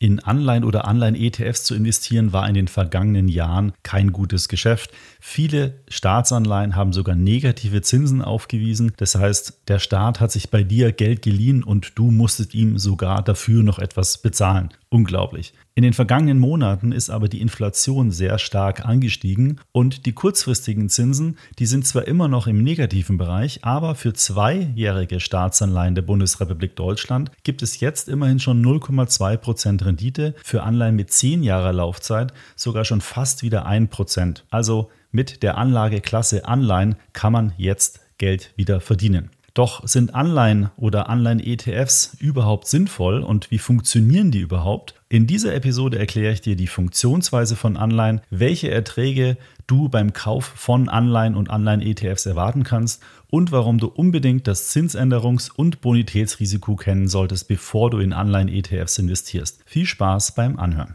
In 0.00 0.20
Anleihen 0.20 0.62
oder 0.62 0.86
Anleihen-ETFs 0.86 1.64
zu 1.64 1.74
investieren 1.74 2.32
war 2.32 2.48
in 2.48 2.54
den 2.54 2.68
vergangenen 2.68 3.26
Jahren 3.26 3.72
kein 3.82 4.12
gutes 4.12 4.48
Geschäft. 4.48 4.92
Viele 5.20 5.80
Staatsanleihen 5.88 6.76
haben 6.76 6.92
sogar 6.92 7.16
negative 7.16 7.82
Zinsen 7.82 8.22
aufgewiesen. 8.22 8.92
Das 8.96 9.16
heißt, 9.16 9.62
der 9.66 9.80
Staat 9.80 10.20
hat 10.20 10.30
sich 10.30 10.50
bei 10.50 10.62
dir 10.62 10.92
Geld 10.92 11.22
geliehen 11.22 11.64
und 11.64 11.98
du 11.98 12.12
musstest 12.12 12.54
ihm 12.54 12.78
sogar 12.78 13.22
dafür 13.22 13.64
noch 13.64 13.80
etwas 13.80 14.18
bezahlen. 14.18 14.68
Unglaublich. 14.90 15.52
In 15.74 15.82
den 15.82 15.92
vergangenen 15.92 16.38
Monaten 16.38 16.92
ist 16.92 17.10
aber 17.10 17.28
die 17.28 17.42
Inflation 17.42 18.10
sehr 18.10 18.38
stark 18.38 18.86
angestiegen 18.86 19.60
und 19.70 20.06
die 20.06 20.12
kurzfristigen 20.12 20.88
Zinsen, 20.88 21.36
die 21.58 21.66
sind 21.66 21.86
zwar 21.86 22.08
immer 22.08 22.26
noch 22.26 22.46
im 22.46 22.62
negativen 22.62 23.18
Bereich, 23.18 23.64
aber 23.64 23.94
für 23.94 24.14
zweijährige 24.14 25.20
Staatsanleihen 25.20 25.94
der 25.94 26.02
Bundesrepublik 26.02 26.74
Deutschland 26.74 27.30
gibt 27.44 27.62
es 27.62 27.80
jetzt 27.80 28.08
immerhin 28.08 28.40
schon 28.40 28.64
0,2 28.64 29.36
Prozent 29.36 29.84
Rendite, 29.84 30.34
für 30.42 30.62
Anleihen 30.62 30.96
mit 30.96 31.12
10 31.12 31.42
Jahre 31.42 31.72
Laufzeit 31.72 32.32
sogar 32.56 32.86
schon 32.86 33.02
fast 33.02 33.42
wieder 33.42 33.66
1 33.66 33.90
Prozent. 33.90 34.46
Also 34.48 34.90
mit 35.10 35.42
der 35.42 35.58
Anlageklasse 35.58 36.46
Anleihen 36.46 36.96
kann 37.12 37.34
man 37.34 37.52
jetzt 37.58 38.00
Geld 38.16 38.54
wieder 38.56 38.80
verdienen. 38.80 39.30
Doch 39.58 39.84
sind 39.88 40.14
Anleihen 40.14 40.70
oder 40.76 41.08
Anleihen-ETFs 41.08 42.16
überhaupt 42.20 42.68
sinnvoll 42.68 43.24
und 43.24 43.50
wie 43.50 43.58
funktionieren 43.58 44.30
die 44.30 44.38
überhaupt? 44.38 44.94
In 45.08 45.26
dieser 45.26 45.52
Episode 45.52 45.98
erkläre 45.98 46.32
ich 46.32 46.40
dir 46.40 46.54
die 46.54 46.68
Funktionsweise 46.68 47.56
von 47.56 47.76
Anleihen, 47.76 48.20
welche 48.30 48.70
Erträge 48.70 49.36
du 49.66 49.88
beim 49.88 50.12
Kauf 50.12 50.44
von 50.44 50.88
Anleihen 50.88 51.34
und 51.34 51.50
Anleihen-ETFs 51.50 52.26
erwarten 52.26 52.62
kannst 52.62 53.02
und 53.30 53.50
warum 53.50 53.78
du 53.78 53.88
unbedingt 53.88 54.46
das 54.46 54.72
Zinsänderungs- 54.72 55.50
und 55.50 55.80
Bonitätsrisiko 55.80 56.76
kennen 56.76 57.08
solltest, 57.08 57.48
bevor 57.48 57.90
du 57.90 57.98
in 57.98 58.12
Anleihen-ETFs 58.12 58.98
investierst. 58.98 59.64
Viel 59.66 59.86
Spaß 59.86 60.36
beim 60.36 60.56
Anhören. 60.56 60.94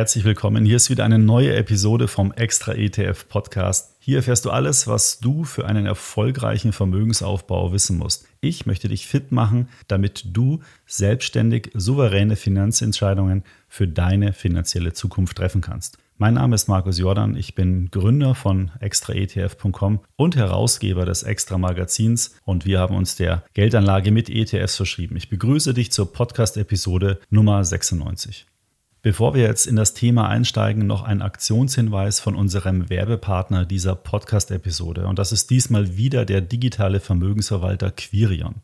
Herzlich 0.00 0.24
willkommen. 0.24 0.64
Hier 0.64 0.76
ist 0.76 0.88
wieder 0.88 1.04
eine 1.04 1.18
neue 1.18 1.54
Episode 1.54 2.08
vom 2.08 2.32
Extra 2.32 2.72
ETF 2.72 3.28
Podcast. 3.28 3.96
Hier 3.98 4.16
erfährst 4.16 4.46
du 4.46 4.50
alles, 4.50 4.86
was 4.86 5.20
du 5.20 5.44
für 5.44 5.66
einen 5.66 5.84
erfolgreichen 5.84 6.72
Vermögensaufbau 6.72 7.74
wissen 7.74 7.98
musst. 7.98 8.26
Ich 8.40 8.64
möchte 8.64 8.88
dich 8.88 9.06
fit 9.06 9.30
machen, 9.30 9.68
damit 9.88 10.24
du 10.34 10.60
selbstständig 10.86 11.70
souveräne 11.74 12.36
Finanzentscheidungen 12.36 13.44
für 13.68 13.86
deine 13.86 14.32
finanzielle 14.32 14.94
Zukunft 14.94 15.36
treffen 15.36 15.60
kannst. 15.60 15.98
Mein 16.16 16.32
Name 16.32 16.54
ist 16.54 16.66
Markus 16.66 16.98
Jordan, 16.98 17.36
ich 17.36 17.54
bin 17.54 17.90
Gründer 17.90 18.34
von 18.34 18.70
extraetf.com 18.80 20.00
und 20.16 20.34
Herausgeber 20.34 21.04
des 21.04 21.24
Extra 21.24 21.58
Magazins 21.58 22.36
und 22.46 22.64
wir 22.64 22.78
haben 22.78 22.96
uns 22.96 23.16
der 23.16 23.44
Geldanlage 23.52 24.12
mit 24.12 24.30
ETFs 24.30 24.76
verschrieben. 24.76 25.18
Ich 25.18 25.28
begrüße 25.28 25.74
dich 25.74 25.92
zur 25.92 26.10
Podcast-Episode 26.10 27.20
Nummer 27.28 27.62
96. 27.62 28.46
Bevor 29.02 29.32
wir 29.32 29.44
jetzt 29.44 29.66
in 29.66 29.76
das 29.76 29.94
Thema 29.94 30.28
einsteigen, 30.28 30.86
noch 30.86 31.02
ein 31.02 31.22
Aktionshinweis 31.22 32.20
von 32.20 32.34
unserem 32.34 32.90
Werbepartner 32.90 33.64
dieser 33.64 33.94
Podcast-Episode. 33.94 35.06
Und 35.06 35.18
das 35.18 35.32
ist 35.32 35.48
diesmal 35.48 35.96
wieder 35.96 36.26
der 36.26 36.42
digitale 36.42 37.00
Vermögensverwalter 37.00 37.92
Quirion. 37.92 38.56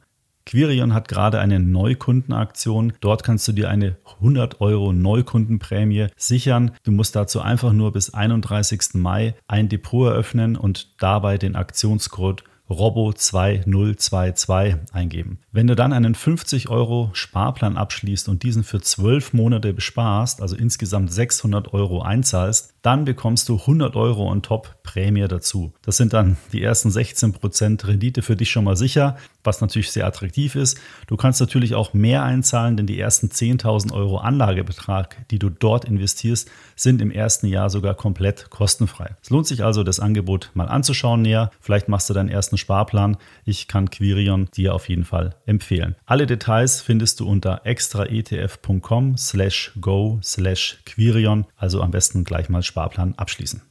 Quirion 0.44 0.92
hat 0.92 1.08
gerade 1.08 1.40
eine 1.40 1.58
Neukundenaktion. 1.58 2.92
Dort 3.00 3.24
kannst 3.24 3.48
du 3.48 3.52
dir 3.52 3.70
eine 3.70 3.96
100 4.16 4.60
Euro 4.60 4.92
Neukundenprämie 4.92 6.08
sichern. 6.18 6.72
Du 6.84 6.92
musst 6.92 7.16
dazu 7.16 7.40
einfach 7.40 7.72
nur 7.72 7.92
bis 7.92 8.12
31. 8.12 8.92
Mai 8.92 9.34
ein 9.48 9.70
Depot 9.70 10.06
eröffnen 10.06 10.56
und 10.56 11.00
dabei 11.02 11.38
den 11.38 11.56
Aktionscode 11.56 12.44
Robo2022 12.68 14.76
eingeben. 14.92 15.38
Wenn 15.52 15.66
du 15.66 15.76
dann 15.76 15.92
einen 15.92 16.14
50 16.14 16.68
Euro 16.68 17.10
Sparplan 17.12 17.76
abschließt 17.76 18.28
und 18.28 18.42
diesen 18.42 18.64
für 18.64 18.80
12 18.80 19.32
Monate 19.32 19.72
besparst, 19.72 20.42
also 20.42 20.56
insgesamt 20.56 21.12
600 21.12 21.72
Euro 21.74 22.02
einzahlst, 22.02 22.74
dann 22.82 23.04
bekommst 23.04 23.48
du 23.48 23.56
100 23.56 23.96
Euro 23.96 24.30
on 24.30 24.42
top 24.42 24.75
Prämie 24.86 25.26
dazu. 25.28 25.74
Das 25.82 25.96
sind 25.96 26.12
dann 26.12 26.36
die 26.52 26.62
ersten 26.62 26.88
16% 26.88 27.86
Rendite 27.86 28.22
für 28.22 28.36
dich 28.36 28.50
schon 28.50 28.64
mal 28.64 28.76
sicher, 28.76 29.16
was 29.44 29.60
natürlich 29.60 29.90
sehr 29.90 30.06
attraktiv 30.06 30.54
ist. 30.54 30.78
Du 31.08 31.16
kannst 31.16 31.40
natürlich 31.40 31.74
auch 31.74 31.92
mehr 31.92 32.22
einzahlen, 32.22 32.76
denn 32.76 32.86
die 32.86 32.98
ersten 32.98 33.26
10.000 33.26 33.92
Euro 33.92 34.18
Anlagebetrag, 34.18 35.28
die 35.30 35.38
du 35.38 35.50
dort 35.50 35.84
investierst, 35.84 36.48
sind 36.76 37.02
im 37.02 37.10
ersten 37.10 37.48
Jahr 37.48 37.68
sogar 37.68 37.94
komplett 37.94 38.48
kostenfrei. 38.48 39.16
Es 39.20 39.30
lohnt 39.30 39.46
sich 39.46 39.64
also, 39.64 39.82
das 39.82 40.00
Angebot 40.00 40.50
mal 40.54 40.68
anzuschauen 40.68 41.22
näher. 41.22 41.50
Vielleicht 41.60 41.88
machst 41.88 42.08
du 42.08 42.14
deinen 42.14 42.28
ersten 42.28 42.56
Sparplan. 42.56 43.16
Ich 43.44 43.66
kann 43.66 43.90
Quirion 43.90 44.48
dir 44.56 44.74
auf 44.74 44.88
jeden 44.88 45.04
Fall 45.04 45.34
empfehlen. 45.46 45.96
Alle 46.06 46.26
Details 46.26 46.80
findest 46.80 47.20
du 47.20 47.28
unter 47.28 47.66
extraetf.com 47.66 49.16
slash 49.16 49.72
go 49.80 50.20
slash 50.22 50.78
Quirion. 50.86 51.46
Also 51.56 51.82
am 51.82 51.90
besten 51.90 52.22
gleich 52.22 52.48
mal 52.48 52.62
Sparplan 52.62 53.14
abschließen. 53.16 53.62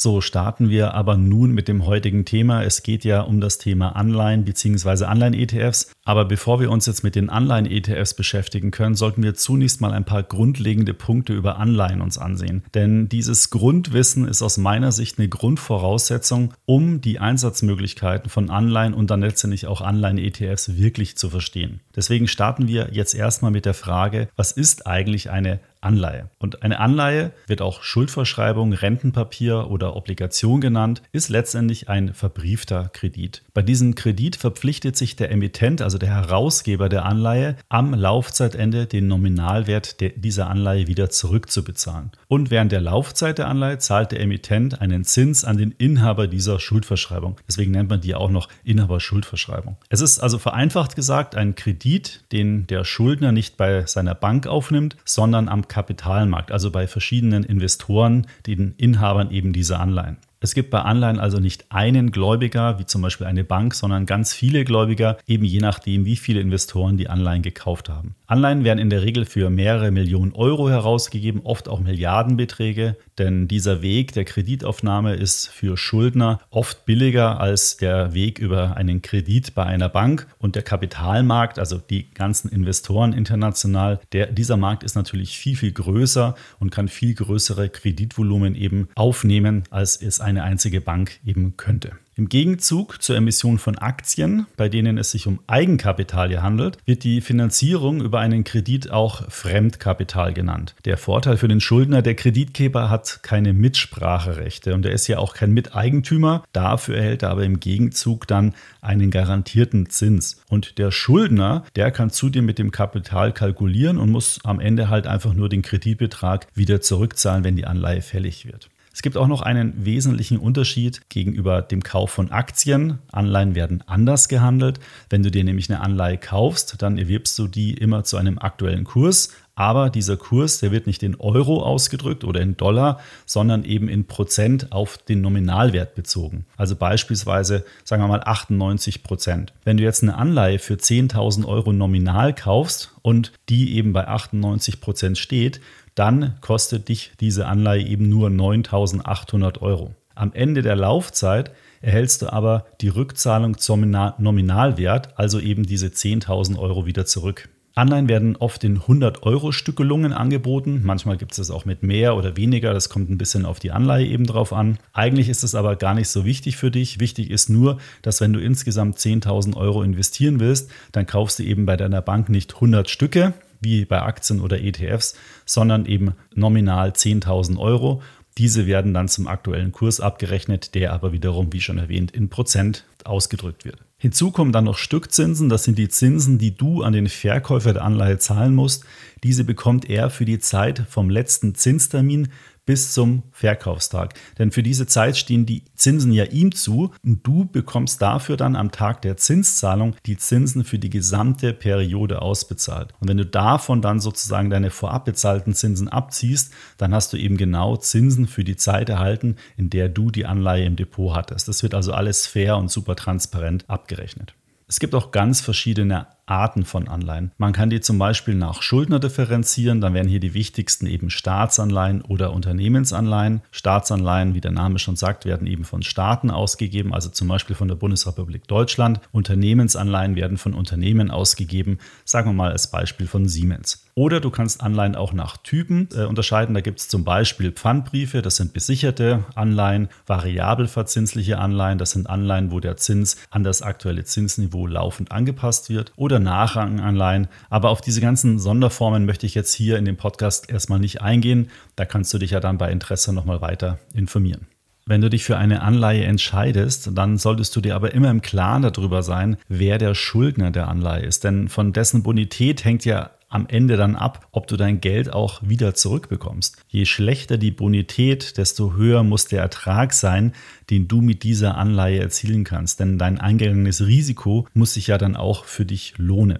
So 0.00 0.20
starten 0.20 0.70
wir 0.70 0.94
aber 0.94 1.16
nun 1.16 1.50
mit 1.50 1.66
dem 1.66 1.84
heutigen 1.84 2.24
Thema. 2.24 2.62
Es 2.62 2.84
geht 2.84 3.04
ja 3.04 3.22
um 3.22 3.40
das 3.40 3.58
Thema 3.58 3.96
Anleihen 3.96 4.44
bzw. 4.44 5.06
Anleihen-ETFs. 5.06 5.90
Aber 6.04 6.24
bevor 6.24 6.60
wir 6.60 6.70
uns 6.70 6.86
jetzt 6.86 7.02
mit 7.02 7.16
den 7.16 7.28
Anleihen-ETFs 7.28 8.14
beschäftigen 8.14 8.70
können, 8.70 8.94
sollten 8.94 9.24
wir 9.24 9.34
zunächst 9.34 9.80
mal 9.80 9.90
ein 9.90 10.04
paar 10.04 10.22
grundlegende 10.22 10.94
Punkte 10.94 11.32
über 11.32 11.58
Anleihen 11.58 12.00
uns 12.00 12.16
ansehen. 12.16 12.62
Denn 12.74 13.08
dieses 13.08 13.50
Grundwissen 13.50 14.28
ist 14.28 14.40
aus 14.40 14.56
meiner 14.56 14.92
Sicht 14.92 15.18
eine 15.18 15.28
Grundvoraussetzung, 15.28 16.54
um 16.64 17.00
die 17.00 17.18
Einsatzmöglichkeiten 17.18 18.30
von 18.30 18.50
Anleihen 18.50 18.94
und 18.94 19.10
dann 19.10 19.20
letztendlich 19.20 19.66
auch 19.66 19.80
Anleihen-ETFs 19.80 20.76
wirklich 20.76 21.16
zu 21.16 21.28
verstehen. 21.28 21.80
Deswegen 21.96 22.28
starten 22.28 22.68
wir 22.68 22.90
jetzt 22.92 23.14
erstmal 23.14 23.50
mit 23.50 23.66
der 23.66 23.74
Frage, 23.74 24.28
was 24.36 24.52
ist 24.52 24.86
eigentlich 24.86 25.30
eine 25.30 25.58
Anleihe. 25.80 26.30
Und 26.38 26.62
eine 26.62 26.80
Anleihe 26.80 27.32
wird 27.46 27.62
auch 27.62 27.82
Schuldverschreibung, 27.82 28.72
Rentenpapier 28.72 29.70
oder 29.70 29.96
Obligation 29.96 30.60
genannt, 30.60 31.02
ist 31.12 31.28
letztendlich 31.28 31.88
ein 31.88 32.14
verbriefter 32.14 32.90
Kredit. 32.92 33.42
Bei 33.54 33.62
diesem 33.62 33.94
Kredit 33.94 34.36
verpflichtet 34.36 34.96
sich 34.96 35.16
der 35.16 35.30
Emittent, 35.30 35.82
also 35.82 35.98
der 35.98 36.10
Herausgeber 36.10 36.88
der 36.88 37.04
Anleihe, 37.04 37.56
am 37.68 37.94
Laufzeitende 37.94 38.86
den 38.86 39.08
Nominalwert 39.08 39.96
dieser 40.00 40.48
Anleihe 40.48 40.86
wieder 40.86 41.10
zurückzubezahlen. 41.10 42.10
Und 42.28 42.50
während 42.50 42.72
der 42.72 42.80
Laufzeit 42.80 43.38
der 43.38 43.48
Anleihe 43.48 43.78
zahlt 43.78 44.12
der 44.12 44.20
Emittent 44.20 44.80
einen 44.80 45.04
Zins 45.04 45.44
an 45.44 45.58
den 45.58 45.72
Inhaber 45.72 46.26
dieser 46.26 46.60
Schuldverschreibung. 46.60 47.36
Deswegen 47.46 47.72
nennt 47.72 47.90
man 47.90 48.00
die 48.00 48.14
auch 48.14 48.30
noch 48.30 48.48
Inhaber-Schuldverschreibung. 48.64 49.76
Es 49.88 50.00
ist 50.00 50.18
also 50.18 50.38
vereinfacht 50.38 50.96
gesagt 50.96 51.34
ein 51.36 51.54
Kredit, 51.54 52.24
den 52.32 52.66
der 52.66 52.84
Schuldner 52.84 53.32
nicht 53.32 53.56
bei 53.56 53.86
seiner 53.86 54.14
Bank 54.14 54.46
aufnimmt, 54.46 54.96
sondern 55.04 55.48
am 55.48 55.67
Kapitalmarkt, 55.68 56.50
also 56.52 56.70
bei 56.70 56.86
verschiedenen 56.86 57.44
Investoren, 57.44 58.26
den 58.46 58.74
Inhabern 58.76 59.30
eben 59.30 59.52
dieser 59.52 59.80
Anleihen. 59.80 60.18
Es 60.40 60.54
gibt 60.54 60.70
bei 60.70 60.80
Anleihen 60.82 61.18
also 61.18 61.40
nicht 61.40 61.66
einen 61.70 62.12
Gläubiger, 62.12 62.78
wie 62.78 62.86
zum 62.86 63.02
Beispiel 63.02 63.26
eine 63.26 63.42
Bank, 63.42 63.74
sondern 63.74 64.06
ganz 64.06 64.32
viele 64.32 64.64
Gläubiger, 64.64 65.18
eben 65.26 65.44
je 65.44 65.58
nachdem, 65.58 66.04
wie 66.04 66.14
viele 66.14 66.40
Investoren 66.40 66.96
die 66.96 67.08
Anleihen 67.08 67.42
gekauft 67.42 67.88
haben. 67.88 68.14
Anleihen 68.28 68.62
werden 68.62 68.78
in 68.78 68.88
der 68.88 69.02
Regel 69.02 69.24
für 69.24 69.50
mehrere 69.50 69.90
Millionen 69.90 70.32
Euro 70.32 70.70
herausgegeben, 70.70 71.40
oft 71.42 71.68
auch 71.68 71.80
Milliardenbeträge, 71.80 72.96
denn 73.18 73.48
dieser 73.48 73.82
Weg 73.82 74.12
der 74.12 74.24
Kreditaufnahme 74.24 75.14
ist 75.14 75.48
für 75.48 75.76
Schuldner 75.76 76.40
oft 76.50 76.86
billiger 76.86 77.40
als 77.40 77.76
der 77.76 78.14
Weg 78.14 78.38
über 78.38 78.76
einen 78.76 79.02
Kredit 79.02 79.54
bei 79.54 79.64
einer 79.64 79.88
Bank. 79.88 80.26
Und 80.38 80.54
der 80.54 80.62
Kapitalmarkt, 80.62 81.58
also 81.58 81.78
die 81.78 82.10
ganzen 82.10 82.48
Investoren 82.48 83.12
international, 83.12 84.00
der, 84.12 84.26
dieser 84.26 84.56
Markt 84.56 84.82
ist 84.82 84.94
natürlich 84.94 85.38
viel, 85.38 85.56
viel 85.56 85.72
größer 85.72 86.34
und 86.58 86.70
kann 86.70 86.88
viel 86.88 87.14
größere 87.14 87.68
Kreditvolumen 87.68 88.54
eben 88.54 88.88
aufnehmen, 88.94 89.64
als 89.70 90.00
es 90.00 90.20
eine 90.20 90.42
einzige 90.42 90.80
Bank 90.80 91.20
eben 91.24 91.56
könnte. 91.56 91.92
Im 92.18 92.28
Gegenzug 92.28 93.00
zur 93.00 93.14
Emission 93.14 93.58
von 93.58 93.78
Aktien, 93.78 94.46
bei 94.56 94.68
denen 94.68 94.98
es 94.98 95.12
sich 95.12 95.28
um 95.28 95.38
Eigenkapital 95.46 96.42
handelt, 96.42 96.76
wird 96.84 97.04
die 97.04 97.20
Finanzierung 97.20 98.00
über 98.00 98.18
einen 98.18 98.42
Kredit 98.42 98.90
auch 98.90 99.30
Fremdkapital 99.30 100.34
genannt. 100.34 100.74
Der 100.84 100.96
Vorteil 100.96 101.36
für 101.36 101.46
den 101.46 101.60
Schuldner, 101.60 102.02
der 102.02 102.16
Kreditgeber 102.16 102.90
hat 102.90 103.20
keine 103.22 103.52
Mitspracherechte 103.52 104.74
und 104.74 104.84
er 104.84 104.90
ist 104.90 105.06
ja 105.06 105.18
auch 105.18 105.32
kein 105.32 105.52
Miteigentümer. 105.52 106.42
Dafür 106.52 106.96
erhält 106.96 107.22
er 107.22 107.30
aber 107.30 107.44
im 107.44 107.60
Gegenzug 107.60 108.26
dann 108.26 108.52
einen 108.80 109.12
garantierten 109.12 109.88
Zins. 109.88 110.42
Und 110.48 110.78
der 110.78 110.90
Schuldner, 110.90 111.62
der 111.76 111.92
kann 111.92 112.10
zudem 112.10 112.46
mit 112.46 112.58
dem 112.58 112.72
Kapital 112.72 113.32
kalkulieren 113.32 113.96
und 113.96 114.10
muss 114.10 114.40
am 114.42 114.58
Ende 114.58 114.88
halt 114.88 115.06
einfach 115.06 115.34
nur 115.34 115.48
den 115.48 115.62
Kreditbetrag 115.62 116.48
wieder 116.52 116.80
zurückzahlen, 116.80 117.44
wenn 117.44 117.54
die 117.54 117.66
Anleihe 117.66 118.02
fällig 118.02 118.44
wird. 118.44 118.70
Es 118.92 119.02
gibt 119.02 119.16
auch 119.16 119.26
noch 119.26 119.42
einen 119.42 119.84
wesentlichen 119.84 120.38
Unterschied 120.38 121.08
gegenüber 121.08 121.62
dem 121.62 121.82
Kauf 121.82 122.10
von 122.10 122.30
Aktien. 122.30 122.98
Anleihen 123.12 123.54
werden 123.54 123.82
anders 123.86 124.28
gehandelt. 124.28 124.80
Wenn 125.10 125.22
du 125.22 125.30
dir 125.30 125.44
nämlich 125.44 125.70
eine 125.70 125.80
Anleihe 125.80 126.18
kaufst, 126.18 126.76
dann 126.82 126.98
erwirbst 126.98 127.38
du 127.38 127.46
die 127.46 127.74
immer 127.74 128.04
zu 128.04 128.16
einem 128.16 128.38
aktuellen 128.38 128.84
Kurs. 128.84 129.30
Aber 129.58 129.90
dieser 129.90 130.16
Kurs, 130.16 130.60
der 130.60 130.70
wird 130.70 130.86
nicht 130.86 131.02
in 131.02 131.16
Euro 131.16 131.64
ausgedrückt 131.64 132.22
oder 132.22 132.40
in 132.40 132.56
Dollar, 132.56 133.00
sondern 133.26 133.64
eben 133.64 133.88
in 133.88 134.04
Prozent 134.04 134.70
auf 134.70 134.98
den 134.98 135.20
Nominalwert 135.20 135.96
bezogen. 135.96 136.46
Also 136.56 136.76
beispielsweise, 136.76 137.64
sagen 137.82 138.00
wir 138.00 138.06
mal 138.06 138.22
98 138.24 139.02
Prozent. 139.02 139.52
Wenn 139.64 139.76
du 139.76 139.82
jetzt 139.82 140.04
eine 140.04 140.16
Anleihe 140.16 140.60
für 140.60 140.74
10.000 140.74 141.44
Euro 141.44 141.72
nominal 141.72 142.36
kaufst 142.36 142.92
und 143.02 143.32
die 143.48 143.74
eben 143.74 143.92
bei 143.92 144.06
98 144.06 144.80
Prozent 144.80 145.18
steht, 145.18 145.60
dann 145.98 146.36
kostet 146.40 146.88
dich 146.88 147.12
diese 147.20 147.46
Anleihe 147.46 147.84
eben 147.84 148.08
nur 148.08 148.28
9.800 148.28 149.60
Euro. 149.60 149.94
Am 150.14 150.32
Ende 150.32 150.62
der 150.62 150.76
Laufzeit 150.76 151.52
erhältst 151.80 152.22
du 152.22 152.32
aber 152.32 152.66
die 152.80 152.88
Rückzahlung 152.88 153.58
zum 153.58 153.88
Nominalwert, 153.90 155.18
also 155.18 155.40
eben 155.40 155.64
diese 155.64 155.88
10.000 155.88 156.58
Euro 156.58 156.86
wieder 156.86 157.06
zurück. 157.06 157.48
Anleihen 157.74 158.08
werden 158.08 158.34
oft 158.34 158.64
in 158.64 158.80
100-Euro-Stückelungen 158.80 160.12
angeboten. 160.12 160.80
Manchmal 160.82 161.16
gibt 161.16 161.32
es 161.32 161.36
das 161.36 161.52
auch 161.52 161.64
mit 161.64 161.84
mehr 161.84 162.16
oder 162.16 162.36
weniger. 162.36 162.74
Das 162.74 162.88
kommt 162.88 163.08
ein 163.08 163.18
bisschen 163.18 163.46
auf 163.46 163.60
die 163.60 163.70
Anleihe 163.70 164.04
eben 164.04 164.26
drauf 164.26 164.52
an. 164.52 164.78
Eigentlich 164.92 165.28
ist 165.28 165.44
es 165.44 165.54
aber 165.54 165.76
gar 165.76 165.94
nicht 165.94 166.08
so 166.08 166.24
wichtig 166.24 166.56
für 166.56 166.72
dich. 166.72 166.98
Wichtig 166.98 167.30
ist 167.30 167.48
nur, 167.48 167.78
dass 168.02 168.20
wenn 168.20 168.32
du 168.32 168.40
insgesamt 168.40 168.98
10.000 168.98 169.56
Euro 169.56 169.84
investieren 169.84 170.40
willst, 170.40 170.72
dann 170.90 171.06
kaufst 171.06 171.38
du 171.38 171.44
eben 171.44 171.66
bei 171.66 171.76
deiner 171.76 172.02
Bank 172.02 172.28
nicht 172.28 172.54
100 172.56 172.90
Stücke, 172.90 173.34
wie 173.60 173.84
bei 173.84 174.02
Aktien 174.02 174.40
oder 174.40 174.60
ETFs, 174.60 175.14
sondern 175.44 175.86
eben 175.86 176.14
nominal 176.34 176.90
10.000 176.90 177.58
Euro. 177.58 178.02
Diese 178.38 178.66
werden 178.66 178.94
dann 178.94 179.08
zum 179.08 179.26
aktuellen 179.26 179.72
Kurs 179.72 180.00
abgerechnet, 180.00 180.74
der 180.74 180.92
aber 180.92 181.12
wiederum, 181.12 181.52
wie 181.52 181.60
schon 181.60 181.78
erwähnt, 181.78 182.12
in 182.12 182.28
Prozent 182.28 182.84
ausgedrückt 183.04 183.64
wird. 183.64 183.78
Hinzu 184.00 184.30
kommen 184.30 184.52
dann 184.52 184.64
noch 184.64 184.78
Stückzinsen. 184.78 185.48
Das 185.48 185.64
sind 185.64 185.76
die 185.76 185.88
Zinsen, 185.88 186.38
die 186.38 186.56
du 186.56 186.84
an 186.84 186.92
den 186.92 187.08
Verkäufer 187.08 187.72
der 187.72 187.82
Anleihe 187.82 188.18
zahlen 188.18 188.54
musst. 188.54 188.84
Diese 189.24 189.42
bekommt 189.42 189.90
er 189.90 190.08
für 190.08 190.24
die 190.24 190.38
Zeit 190.38 190.84
vom 190.88 191.10
letzten 191.10 191.56
Zinstermin 191.56 192.28
bis 192.68 192.92
zum 192.92 193.22
Verkaufstag. 193.32 194.12
Denn 194.38 194.50
für 194.50 194.62
diese 194.62 194.86
Zeit 194.86 195.16
stehen 195.16 195.46
die 195.46 195.64
Zinsen 195.74 196.12
ja 196.12 196.24
ihm 196.24 196.54
zu 196.54 196.92
und 197.02 197.26
du 197.26 197.46
bekommst 197.46 198.02
dafür 198.02 198.36
dann 198.36 198.56
am 198.56 198.72
Tag 198.72 199.00
der 199.00 199.16
Zinszahlung 199.16 199.96
die 200.04 200.18
Zinsen 200.18 200.64
für 200.64 200.78
die 200.78 200.90
gesamte 200.90 201.54
Periode 201.54 202.20
ausbezahlt. 202.20 202.92
Und 203.00 203.08
wenn 203.08 203.16
du 203.16 203.24
davon 203.24 203.80
dann 203.80 204.00
sozusagen 204.00 204.50
deine 204.50 204.70
vorab 204.70 205.06
bezahlten 205.06 205.54
Zinsen 205.54 205.88
abziehst, 205.88 206.52
dann 206.76 206.92
hast 206.92 207.10
du 207.14 207.16
eben 207.16 207.38
genau 207.38 207.78
Zinsen 207.78 208.26
für 208.26 208.44
die 208.44 208.56
Zeit 208.56 208.90
erhalten, 208.90 209.36
in 209.56 209.70
der 209.70 209.88
du 209.88 210.10
die 210.10 210.26
Anleihe 210.26 210.66
im 210.66 210.76
Depot 210.76 211.16
hattest. 211.16 211.48
Das 211.48 211.62
wird 211.62 211.72
also 211.72 211.94
alles 211.94 212.26
fair 212.26 212.58
und 212.58 212.70
super 212.70 212.96
transparent 212.96 213.64
abgerechnet. 213.70 214.34
Es 214.66 214.78
gibt 214.78 214.94
auch 214.94 215.10
ganz 215.10 215.40
verschiedene 215.40 216.06
Arten 216.28 216.64
von 216.64 216.88
Anleihen. 216.88 217.32
Man 217.38 217.52
kann 217.52 217.70
die 217.70 217.80
zum 217.80 217.98
Beispiel 217.98 218.34
nach 218.34 218.62
Schuldner 218.62 219.00
differenzieren. 219.00 219.80
Dann 219.80 219.94
wären 219.94 220.08
hier 220.08 220.20
die 220.20 220.34
wichtigsten 220.34 220.86
eben 220.86 221.10
Staatsanleihen 221.10 222.02
oder 222.02 222.32
Unternehmensanleihen. 222.32 223.42
Staatsanleihen, 223.50 224.34
wie 224.34 224.40
der 224.40 224.50
Name 224.50 224.78
schon 224.78 224.96
sagt, 224.96 225.24
werden 225.24 225.46
eben 225.46 225.64
von 225.64 225.82
Staaten 225.82 226.30
ausgegeben, 226.30 226.94
also 226.94 227.08
zum 227.08 227.28
Beispiel 227.28 227.56
von 227.56 227.68
der 227.68 227.76
Bundesrepublik 227.76 228.46
Deutschland. 228.46 229.00
Unternehmensanleihen 229.12 230.16
werden 230.16 230.38
von 230.38 230.54
Unternehmen 230.54 231.10
ausgegeben, 231.10 231.78
sagen 232.04 232.30
wir 232.30 232.34
mal 232.34 232.52
als 232.52 232.70
Beispiel 232.70 233.06
von 233.06 233.28
Siemens. 233.28 233.87
Oder 233.98 234.20
du 234.20 234.30
kannst 234.30 234.60
Anleihen 234.60 234.94
auch 234.94 235.12
nach 235.12 235.38
Typen 235.38 235.88
äh, 235.92 236.04
unterscheiden. 236.04 236.54
Da 236.54 236.60
gibt 236.60 236.78
es 236.78 236.86
zum 236.86 237.02
Beispiel 237.02 237.50
Pfandbriefe, 237.50 238.22
das 238.22 238.36
sind 238.36 238.52
besicherte 238.52 239.24
Anleihen, 239.34 239.88
variabel 240.06 240.68
verzinsliche 240.68 241.40
Anleihen, 241.40 241.78
das 241.78 241.90
sind 241.90 242.08
Anleihen, 242.08 242.52
wo 242.52 242.60
der 242.60 242.76
Zins 242.76 243.16
an 243.30 243.42
das 243.42 243.60
aktuelle 243.60 244.04
Zinsniveau 244.04 244.68
laufend 244.68 245.10
angepasst 245.10 245.68
wird. 245.68 245.92
Oder 245.96 246.20
Nachranganleihen. 246.20 247.26
Aber 247.50 247.70
auf 247.70 247.80
diese 247.80 248.00
ganzen 248.00 248.38
Sonderformen 248.38 249.04
möchte 249.04 249.26
ich 249.26 249.34
jetzt 249.34 249.52
hier 249.52 249.76
in 249.78 249.84
dem 249.84 249.96
Podcast 249.96 250.48
erstmal 250.48 250.78
nicht 250.78 251.02
eingehen. 251.02 251.50
Da 251.74 251.84
kannst 251.84 252.14
du 252.14 252.18
dich 252.18 252.30
ja 252.30 252.38
dann 252.38 252.56
bei 252.56 252.70
Interesse 252.70 253.12
nochmal 253.12 253.40
weiter 253.40 253.80
informieren. 253.94 254.46
Wenn 254.86 255.00
du 255.00 255.10
dich 255.10 255.24
für 255.24 255.36
eine 255.36 255.60
Anleihe 255.60 256.04
entscheidest, 256.04 256.92
dann 256.94 257.18
solltest 257.18 257.56
du 257.56 257.60
dir 257.60 257.74
aber 257.74 257.92
immer 257.94 258.12
im 258.12 258.22
Klaren 258.22 258.62
darüber 258.62 259.02
sein, 259.02 259.38
wer 259.48 259.76
der 259.76 259.96
Schuldner 259.96 260.52
der 260.52 260.68
Anleihe 260.68 261.02
ist. 261.02 261.24
Denn 261.24 261.48
von 261.48 261.72
dessen 261.72 262.04
Bonität 262.04 262.64
hängt 262.64 262.84
ja 262.84 263.10
am 263.28 263.46
Ende 263.46 263.76
dann 263.76 263.94
ab, 263.94 264.26
ob 264.32 264.46
du 264.46 264.56
dein 264.56 264.80
Geld 264.80 265.12
auch 265.12 265.42
wieder 265.42 265.74
zurückbekommst. 265.74 266.56
Je 266.68 266.86
schlechter 266.86 267.36
die 267.36 267.50
Bonität, 267.50 268.38
desto 268.38 268.74
höher 268.74 269.02
muss 269.02 269.26
der 269.26 269.42
Ertrag 269.42 269.92
sein, 269.92 270.32
den 270.70 270.88
du 270.88 271.00
mit 271.00 271.22
dieser 271.22 271.56
Anleihe 271.56 272.00
erzielen 272.00 272.44
kannst. 272.44 272.80
Denn 272.80 272.98
dein 272.98 273.20
eingegangenes 273.20 273.86
Risiko 273.86 274.46
muss 274.54 274.74
sich 274.74 274.86
ja 274.86 274.98
dann 274.98 275.16
auch 275.16 275.44
für 275.44 275.66
dich 275.66 275.94
lohnen. 275.98 276.38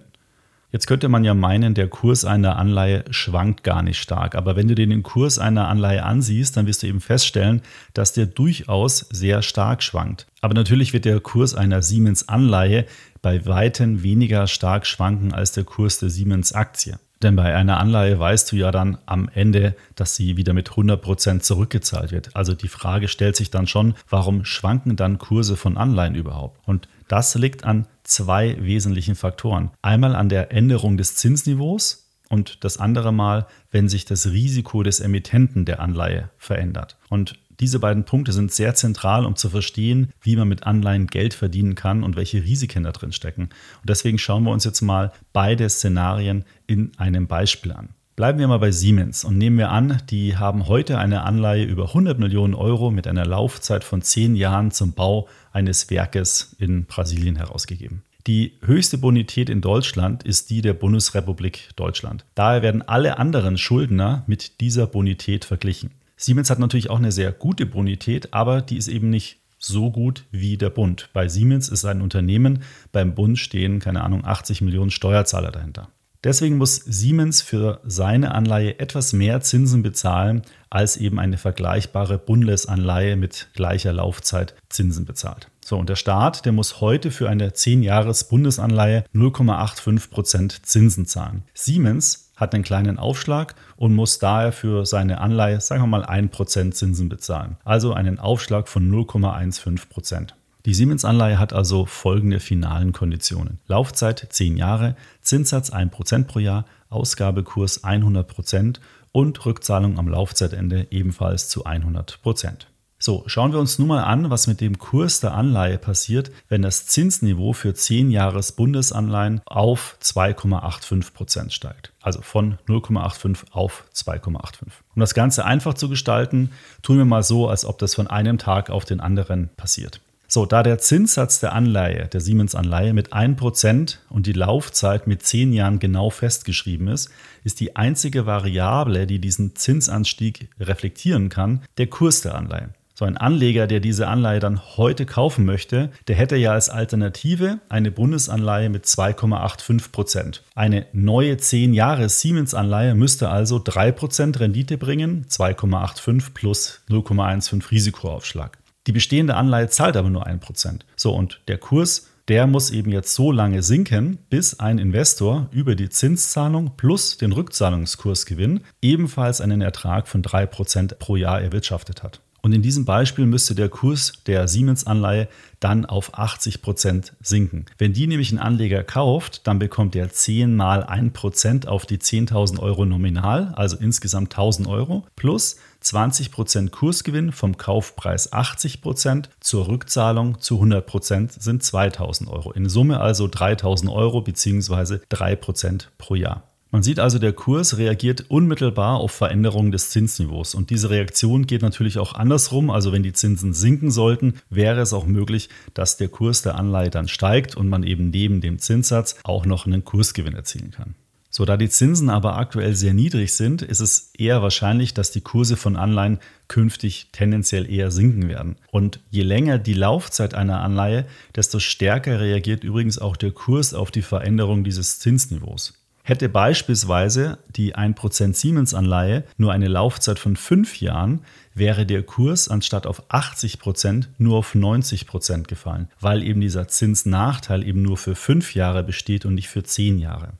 Jetzt 0.71 0.85
könnte 0.85 1.09
man 1.09 1.23
ja 1.23 1.33
meinen, 1.33 1.73
der 1.73 1.87
Kurs 1.87 2.25
einer 2.25 2.57
Anleihe 2.57 3.03
schwankt 3.09 3.63
gar 3.63 3.81
nicht 3.81 3.99
stark. 3.99 4.35
Aber 4.35 4.55
wenn 4.55 4.67
du 4.67 4.75
dir 4.75 4.85
den 4.85 5.01
Kurs 5.01 5.39
einer 5.39 5.67
Anleihe 5.67 6.03
ansiehst, 6.03 6.55
dann 6.55 6.67
wirst 6.67 6.83
du 6.83 6.87
eben 6.87 7.01
feststellen, 7.01 7.63
dass 7.95 8.13
der 8.13 8.27
durchaus 8.27 8.99
sehr 9.09 9.41
stark 9.41 9.81
schwankt. 9.81 10.27
Aber 10.41 10.53
natürlich 10.53 10.93
wird 10.93 11.05
der 11.05 11.19
Kurs 11.21 11.55
einer 11.55 11.81
Siemens 11.81 12.29
Anleihe 12.29 12.85
bei 13.23 13.45
weitem 13.47 14.03
weniger 14.03 14.45
stark 14.45 14.85
schwanken 14.85 15.33
als 15.33 15.53
der 15.53 15.63
Kurs 15.63 15.97
der 15.97 16.11
Siemens 16.11 16.53
Aktie. 16.53 16.99
Denn 17.21 17.35
bei 17.35 17.53
einer 17.53 17.79
Anleihe 17.79 18.17
weißt 18.17 18.51
du 18.51 18.55
ja 18.55 18.71
dann 18.71 18.97
am 19.05 19.29
Ende, 19.33 19.75
dass 19.95 20.15
sie 20.15 20.37
wieder 20.37 20.53
mit 20.53 20.69
100% 20.69 21.39
zurückgezahlt 21.39 22.11
wird. 22.11 22.35
Also 22.35 22.53
die 22.53 22.69
Frage 22.69 23.07
stellt 23.07 23.35
sich 23.35 23.49
dann 23.49 23.67
schon, 23.67 23.95
warum 24.07 24.45
schwanken 24.45 24.95
dann 24.95 25.17
Kurse 25.17 25.57
von 25.57 25.77
Anleihen 25.77 26.15
überhaupt? 26.15 26.59
Und 26.65 26.87
das 27.09 27.35
liegt 27.35 27.65
an 27.65 27.87
zwei 28.09 28.57
wesentlichen 28.59 29.15
Faktoren. 29.15 29.71
Einmal 29.81 30.15
an 30.15 30.29
der 30.29 30.51
Änderung 30.51 30.97
des 30.97 31.15
Zinsniveaus 31.15 32.09
und 32.29 32.63
das 32.63 32.77
andere 32.77 33.11
Mal, 33.11 33.47
wenn 33.71 33.89
sich 33.89 34.05
das 34.05 34.27
Risiko 34.27 34.83
des 34.83 34.99
Emittenten 34.99 35.65
der 35.65 35.79
Anleihe 35.79 36.29
verändert. 36.37 36.97
Und 37.09 37.39
diese 37.59 37.79
beiden 37.79 38.05
Punkte 38.05 38.31
sind 38.31 38.53
sehr 38.53 38.73
zentral, 38.73 39.25
um 39.25 39.35
zu 39.35 39.49
verstehen, 39.49 40.13
wie 40.21 40.37
man 40.37 40.47
mit 40.47 40.63
Anleihen 40.63 41.07
Geld 41.07 41.33
verdienen 41.33 41.75
kann 41.75 42.03
und 42.03 42.15
welche 42.15 42.43
Risiken 42.43 42.83
da 42.83 42.91
drin 42.91 43.11
stecken. 43.11 43.43
Und 43.81 43.89
deswegen 43.89 44.17
schauen 44.17 44.43
wir 44.43 44.51
uns 44.51 44.63
jetzt 44.63 44.81
mal 44.81 45.11
beide 45.33 45.69
Szenarien 45.69 46.45
in 46.67 46.91
einem 46.97 47.27
Beispiel 47.27 47.73
an. 47.73 47.89
Bleiben 48.19 48.37
wir 48.37 48.49
mal 48.49 48.59
bei 48.59 48.71
Siemens 48.71 49.23
und 49.23 49.37
nehmen 49.37 49.57
wir 49.57 49.71
an, 49.71 50.01
die 50.09 50.35
haben 50.35 50.67
heute 50.67 50.97
eine 50.97 51.23
Anleihe 51.23 51.63
über 51.63 51.85
100 51.85 52.19
Millionen 52.19 52.53
Euro 52.53 52.91
mit 52.91 53.07
einer 53.07 53.25
Laufzeit 53.25 53.85
von 53.85 54.01
10 54.01 54.35
Jahren 54.35 54.71
zum 54.71 54.91
Bau 54.91 55.29
eines 55.53 55.89
Werkes 55.89 56.53
in 56.59 56.83
Brasilien 56.83 57.37
herausgegeben. 57.37 58.03
Die 58.27 58.57
höchste 58.59 58.97
Bonität 58.97 59.49
in 59.49 59.61
Deutschland 59.61 60.23
ist 60.23 60.49
die 60.49 60.61
der 60.61 60.73
Bundesrepublik 60.73 61.69
Deutschland. 61.77 62.25
Daher 62.35 62.61
werden 62.61 62.85
alle 62.85 63.19
anderen 63.19 63.57
Schuldner 63.57 64.25
mit 64.27 64.59
dieser 64.59 64.85
Bonität 64.85 65.45
verglichen. 65.45 65.91
Siemens 66.17 66.49
hat 66.49 66.59
natürlich 66.59 66.89
auch 66.89 66.99
eine 66.99 67.13
sehr 67.13 67.31
gute 67.31 67.65
Bonität, 67.65 68.33
aber 68.33 68.61
die 68.61 68.75
ist 68.75 68.89
eben 68.89 69.09
nicht 69.09 69.37
so 69.59 69.91
gut 69.91 70.25
wie 70.29 70.57
der 70.57 70.71
Bund. 70.71 71.07
Bei 71.13 71.29
Siemens 71.29 71.69
ist 71.69 71.85
ein 71.85 72.01
Unternehmen, 72.01 72.63
beim 72.91 73.15
Bund 73.15 73.39
stehen, 73.39 73.79
keine 73.79 74.03
Ahnung, 74.03 74.25
80 74.25 74.59
Millionen 74.59 74.91
Steuerzahler 74.91 75.51
dahinter. 75.51 75.87
Deswegen 76.25 76.57
muss 76.57 76.75
Siemens 76.75 77.41
für 77.41 77.79
seine 77.85 78.33
Anleihe 78.35 78.77
etwas 78.79 79.13
mehr 79.13 79.39
Zinsen 79.39 79.83
bezahlen, 79.83 80.41
als 80.69 80.97
eben 80.97 81.17
eine 81.17 81.37
vergleichbare 81.37 82.17
Bundesanleihe 82.17 83.15
mit 83.15 83.47
gleicher 83.53 83.93
Laufzeit 83.93 84.53
Zinsen 84.67 85.05
bezahlt. 85.05 85.49
So, 85.63 85.77
und 85.77 85.87
der 85.87 85.95
Staat, 85.95 86.45
der 86.45 86.51
muss 86.51 86.81
heute 86.81 87.09
für 87.09 87.29
eine 87.29 87.51
10-Jahres-Bundesanleihe 87.51 89.05
0,85% 89.15 90.63
Zinsen 90.63 91.05
zahlen. 91.05 91.43
Siemens 91.53 92.31
hat 92.35 92.53
einen 92.53 92.63
kleinen 92.63 92.99
Aufschlag 92.99 93.55
und 93.77 93.95
muss 93.95 94.19
daher 94.19 94.51
für 94.51 94.85
seine 94.85 95.21
Anleihe, 95.21 95.61
sagen 95.61 95.83
wir 95.83 95.87
mal, 95.87 96.05
1% 96.05 96.71
Zinsen 96.71 97.07
bezahlen. 97.07 97.57
Also 97.63 97.93
einen 97.93 98.19
Aufschlag 98.19 98.67
von 98.67 98.91
0,15%. 98.91 100.33
Die 100.65 100.73
Siemens-Anleihe 100.73 101.39
hat 101.39 101.53
also 101.53 101.85
folgende 101.85 102.41
finalen 102.41 102.91
Konditionen. 102.91 103.59
Laufzeit 103.67 104.27
10 104.29 104.57
Jahre, 104.57 104.95
Zinssatz 105.29 105.71
1% 105.71 106.23
pro 106.25 106.39
Jahr, 106.39 106.65
Ausgabekurs 106.89 107.83
100% 107.83 108.79
und 109.11 109.45
Rückzahlung 109.45 109.99
am 109.99 110.07
Laufzeitende 110.07 110.87
ebenfalls 110.89 111.49
zu 111.49 111.65
100%. 111.65 112.65
So, 113.01 113.23
schauen 113.27 113.53
wir 113.53 113.59
uns 113.59 113.79
nun 113.79 113.87
mal 113.87 114.03
an, 114.03 114.29
was 114.29 114.47
mit 114.47 114.59
dem 114.59 114.77
Kurs 114.77 115.21
der 115.21 115.33
Anleihe 115.33 115.77
passiert, 115.77 116.31
wenn 116.49 116.63
das 116.63 116.87
Zinsniveau 116.87 117.53
für 117.53 117.73
10 117.73 118.09
Jahres 118.11 118.51
Bundesanleihen 118.51 119.41
auf 119.45 119.97
2,85 120.01 121.13
Prozent 121.13 121.53
steigt. 121.53 121.93
Also 122.01 122.21
von 122.21 122.57
0,85 122.67 123.51
auf 123.51 123.85
2,85. 123.95 124.63
Um 124.95 124.99
das 124.99 125.13
Ganze 125.13 125.45
einfach 125.45 125.75
zu 125.75 125.87
gestalten, 125.87 126.51
tun 126.81 126.97
wir 126.97 127.05
mal 127.05 127.23
so, 127.23 127.47
als 127.47 127.63
ob 127.63 127.77
das 127.77 127.95
von 127.95 128.07
einem 128.07 128.37
Tag 128.39 128.69
auf 128.69 128.83
den 128.83 128.99
anderen 128.99 129.49
passiert. 129.55 130.01
So, 130.31 130.45
da 130.45 130.61
der 130.61 130.77
Zinssatz 130.77 131.39
der 131.39 131.53
Anleihe, 131.53 132.07
der 132.07 132.21
Siemens-Anleihe 132.21 132.93
mit 132.93 133.13
1% 133.13 133.97
und 134.09 134.27
die 134.27 134.33
Laufzeit 134.33 135.07
mit 135.07 135.23
10 135.23 135.53
Jahren 135.53 135.79
genau 135.79 136.11
festgeschrieben 136.11 136.87
ist, 136.87 137.09
ist 137.43 137.59
die 137.59 137.75
einzige 137.75 138.27
Variable, 138.27 139.07
die 139.07 139.17
diesen 139.17 139.55
Zinsanstieg 139.55 140.49
reflektieren 140.59 141.29
kann, 141.29 141.63
der 141.79 141.87
Kurs 141.87 142.21
der 142.21 142.35
Anleihe. 142.35 142.69
So 142.93 143.05
ein 143.05 143.17
Anleger, 143.17 143.65
der 143.65 143.79
diese 143.79 144.07
Anleihe 144.07 144.39
dann 144.39 144.61
heute 144.77 145.07
kaufen 145.07 145.45
möchte, 145.45 145.89
der 146.07 146.15
hätte 146.15 146.35
ja 146.35 146.51
als 146.51 146.69
Alternative 146.69 147.57
eine 147.67 147.89
Bundesanleihe 147.89 148.69
mit 148.69 148.85
2,85 148.85 149.91
Prozent. 149.91 150.43
Eine 150.53 150.85
neue 150.93 151.37
10 151.37 151.73
Jahre 151.73 152.07
Siemens-Anleihe 152.07 152.93
müsste 152.93 153.29
also 153.29 153.59
3 153.63 153.93
Prozent 153.93 154.39
Rendite 154.39 154.77
bringen, 154.77 155.25
2,85 155.27 156.33
plus 156.35 156.81
0,15 156.87 157.71
Risikoaufschlag. 157.71 158.59
Die 158.89 158.93
bestehende 158.93 159.35
Anleihe 159.35 159.69
zahlt 159.69 159.95
aber 159.95 160.09
nur 160.09 160.25
1 160.25 160.43
Prozent. 160.43 160.83
So, 160.95 161.13
und 161.13 161.41
der 161.47 161.59
Kurs 161.59 162.09
der 162.27 162.47
muss 162.47 162.71
eben 162.71 162.91
jetzt 162.91 163.13
so 163.13 163.31
lange 163.31 163.63
sinken, 163.63 164.17
bis 164.29 164.59
ein 164.59 164.77
Investor 164.77 165.47
über 165.51 165.75
die 165.75 165.89
Zinszahlung 165.89 166.71
plus 166.75 167.17
den 167.17 167.31
Rückzahlungskursgewinn 167.31 168.61
ebenfalls 168.81 169.41
einen 169.41 169.61
Ertrag 169.61 170.07
von 170.07 170.21
3% 170.23 170.95
pro 170.95 171.15
Jahr 171.15 171.39
erwirtschaftet 171.39 172.03
hat. 172.03 172.21
Und 172.41 172.53
in 172.53 172.61
diesem 172.61 172.85
Beispiel 172.85 173.25
müsste 173.25 173.55
der 173.55 173.69
Kurs 173.69 174.13
der 174.25 174.47
Siemens-Anleihe 174.47 175.27
dann 175.59 175.85
auf 175.85 176.17
80 176.17 176.61
Prozent 176.61 177.13
sinken. 177.21 177.65
Wenn 177.77 177.93
die 177.93 178.07
nämlich 178.07 178.31
ein 178.31 178.39
Anleger 178.39 178.83
kauft, 178.83 179.45
dann 179.45 179.59
bekommt 179.59 179.95
er 179.95 180.09
10 180.09 180.55
mal 180.55 180.83
1 180.83 181.13
Prozent 181.13 181.67
auf 181.67 181.85
die 181.85 181.97
10.000 181.97 182.59
Euro 182.59 182.85
nominal, 182.85 183.53
also 183.55 183.77
insgesamt 183.77 184.35
1.000 184.35 184.67
Euro, 184.67 185.05
plus 185.15 185.57
20 185.81 186.31
Prozent 186.31 186.71
Kursgewinn 186.71 187.31
vom 187.31 187.57
Kaufpreis 187.57 188.33
80 188.33 188.81
Prozent 188.81 189.29
zur 189.39 189.67
Rückzahlung 189.67 190.39
zu 190.39 190.55
100 190.55 190.85
Prozent 190.85 191.31
sind 191.33 191.63
2.000 191.63 192.27
Euro. 192.27 192.51
In 192.51 192.69
Summe 192.69 192.99
also 192.99 193.25
3.000 193.25 193.91
Euro 193.91 194.21
bzw. 194.21 194.99
3 195.09 195.35
Prozent 195.35 195.91
pro 195.97 196.15
Jahr. 196.15 196.48
Man 196.71 196.83
sieht 196.83 196.99
also, 196.99 197.17
der 197.17 197.33
Kurs 197.33 197.77
reagiert 197.77 198.25
unmittelbar 198.29 198.99
auf 198.99 199.11
Veränderungen 199.11 199.71
des 199.71 199.89
Zinsniveaus. 199.89 200.53
Und 200.53 200.69
diese 200.69 200.91
Reaktion 200.91 201.47
geht 201.47 201.63
natürlich 201.63 201.97
auch 201.97 202.13
andersrum. 202.13 202.69
Also 202.69 202.91
wenn 202.91 203.01
die 203.01 203.13
Zinsen 203.13 203.53
sinken 203.53 203.89
sollten, 203.89 204.35
wäre 204.51 204.79
es 204.79 204.93
auch 204.93 205.07
möglich, 205.07 205.49
dass 205.73 205.97
der 205.97 206.09
Kurs 206.09 206.43
der 206.43 206.55
Anleihe 206.55 206.91
dann 206.91 207.07
steigt 207.07 207.57
und 207.57 207.69
man 207.69 207.81
eben 207.81 208.11
neben 208.11 208.39
dem 208.39 208.59
Zinssatz 208.59 209.15
auch 209.23 209.47
noch 209.47 209.65
einen 209.65 209.83
Kursgewinn 209.83 210.35
erzielen 210.35 210.69
kann. 210.69 210.93
So, 211.31 211.45
da 211.45 211.57
die 211.57 211.69
Zinsen 211.69 212.09
aber 212.09 212.37
aktuell 212.37 212.75
sehr 212.75 212.93
niedrig 212.93 213.33
sind, 213.33 213.61
ist 213.61 213.79
es 213.79 214.11
eher 214.17 214.41
wahrscheinlich, 214.41 214.93
dass 214.93 215.11
die 215.11 215.21
Kurse 215.21 215.57
von 215.57 215.75
Anleihen 215.75 216.19
künftig 216.47 217.09
tendenziell 217.11 217.69
eher 217.71 217.91
sinken 217.91 218.27
werden. 218.27 218.57
Und 218.71 218.99
je 219.09 219.21
länger 219.21 219.57
die 219.57 219.75
Laufzeit 219.75 220.33
einer 220.33 220.61
Anleihe, 220.61 221.05
desto 221.35 221.59
stärker 221.59 222.19
reagiert 222.19 222.63
übrigens 222.63 222.99
auch 222.99 223.15
der 223.15 223.31
Kurs 223.31 223.73
auf 223.73 223.91
die 223.91 224.01
Veränderung 224.01 224.63
dieses 224.63 224.99
Zinsniveaus. 224.99 225.78
Hätte 226.09 226.27
beispielsweise 226.27 227.37
die 227.55 227.75
1% 227.75 228.33
Siemens-Anleihe 228.33 229.25
nur 229.37 229.53
eine 229.53 229.67
Laufzeit 229.67 230.17
von 230.17 230.35
5 230.35 230.81
Jahren, 230.81 231.21
wäre 231.53 231.85
der 231.85 232.01
Kurs 232.01 232.47
anstatt 232.47 232.87
auf 232.87 233.11
80% 233.11 234.07
nur 234.17 234.39
auf 234.39 234.55
90% 234.55 235.43
gefallen, 235.43 235.87
weil 235.99 236.23
eben 236.23 236.41
dieser 236.41 236.67
Zinsnachteil 236.67 237.63
eben 237.63 237.83
nur 237.83 237.95
für 237.95 238.15
5 238.15 238.55
Jahre 238.55 238.83
besteht 238.83 239.23
und 239.23 239.35
nicht 239.35 239.49
für 239.49 239.61
10 239.61 239.99
Jahre. 239.99 240.31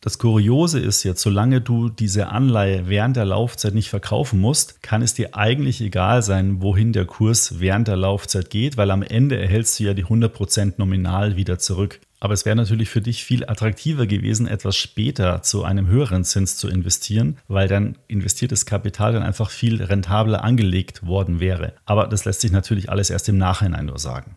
Das 0.00 0.18
Kuriose 0.18 0.80
ist 0.80 1.02
jetzt, 1.02 1.20
solange 1.20 1.60
du 1.60 1.90
diese 1.90 2.28
Anleihe 2.28 2.88
während 2.88 3.16
der 3.18 3.26
Laufzeit 3.26 3.74
nicht 3.74 3.90
verkaufen 3.90 4.40
musst, 4.40 4.82
kann 4.82 5.02
es 5.02 5.12
dir 5.12 5.36
eigentlich 5.36 5.82
egal 5.82 6.22
sein, 6.22 6.62
wohin 6.62 6.94
der 6.94 7.04
Kurs 7.04 7.60
während 7.60 7.86
der 7.86 7.96
Laufzeit 7.96 8.48
geht, 8.48 8.78
weil 8.78 8.90
am 8.90 9.02
Ende 9.02 9.38
erhältst 9.38 9.78
du 9.78 9.84
ja 9.84 9.92
die 9.92 10.06
100% 10.06 10.74
nominal 10.78 11.36
wieder 11.36 11.58
zurück. 11.58 12.00
Aber 12.20 12.34
es 12.34 12.44
wäre 12.44 12.56
natürlich 12.56 12.90
für 12.90 13.00
dich 13.00 13.24
viel 13.24 13.44
attraktiver 13.48 14.06
gewesen, 14.06 14.48
etwas 14.48 14.76
später 14.76 15.42
zu 15.42 15.62
einem 15.62 15.86
höheren 15.86 16.24
Zins 16.24 16.56
zu 16.56 16.68
investieren, 16.68 17.38
weil 17.46 17.68
dann 17.68 17.96
investiertes 18.08 18.66
Kapital 18.66 19.12
dann 19.12 19.22
einfach 19.22 19.50
viel 19.50 19.82
rentabler 19.82 20.42
angelegt 20.42 21.06
worden 21.06 21.38
wäre. 21.38 21.74
Aber 21.84 22.08
das 22.08 22.24
lässt 22.24 22.40
sich 22.40 22.50
natürlich 22.50 22.90
alles 22.90 23.10
erst 23.10 23.28
im 23.28 23.38
Nachhinein 23.38 23.86
nur 23.86 23.98
sagen. 23.98 24.36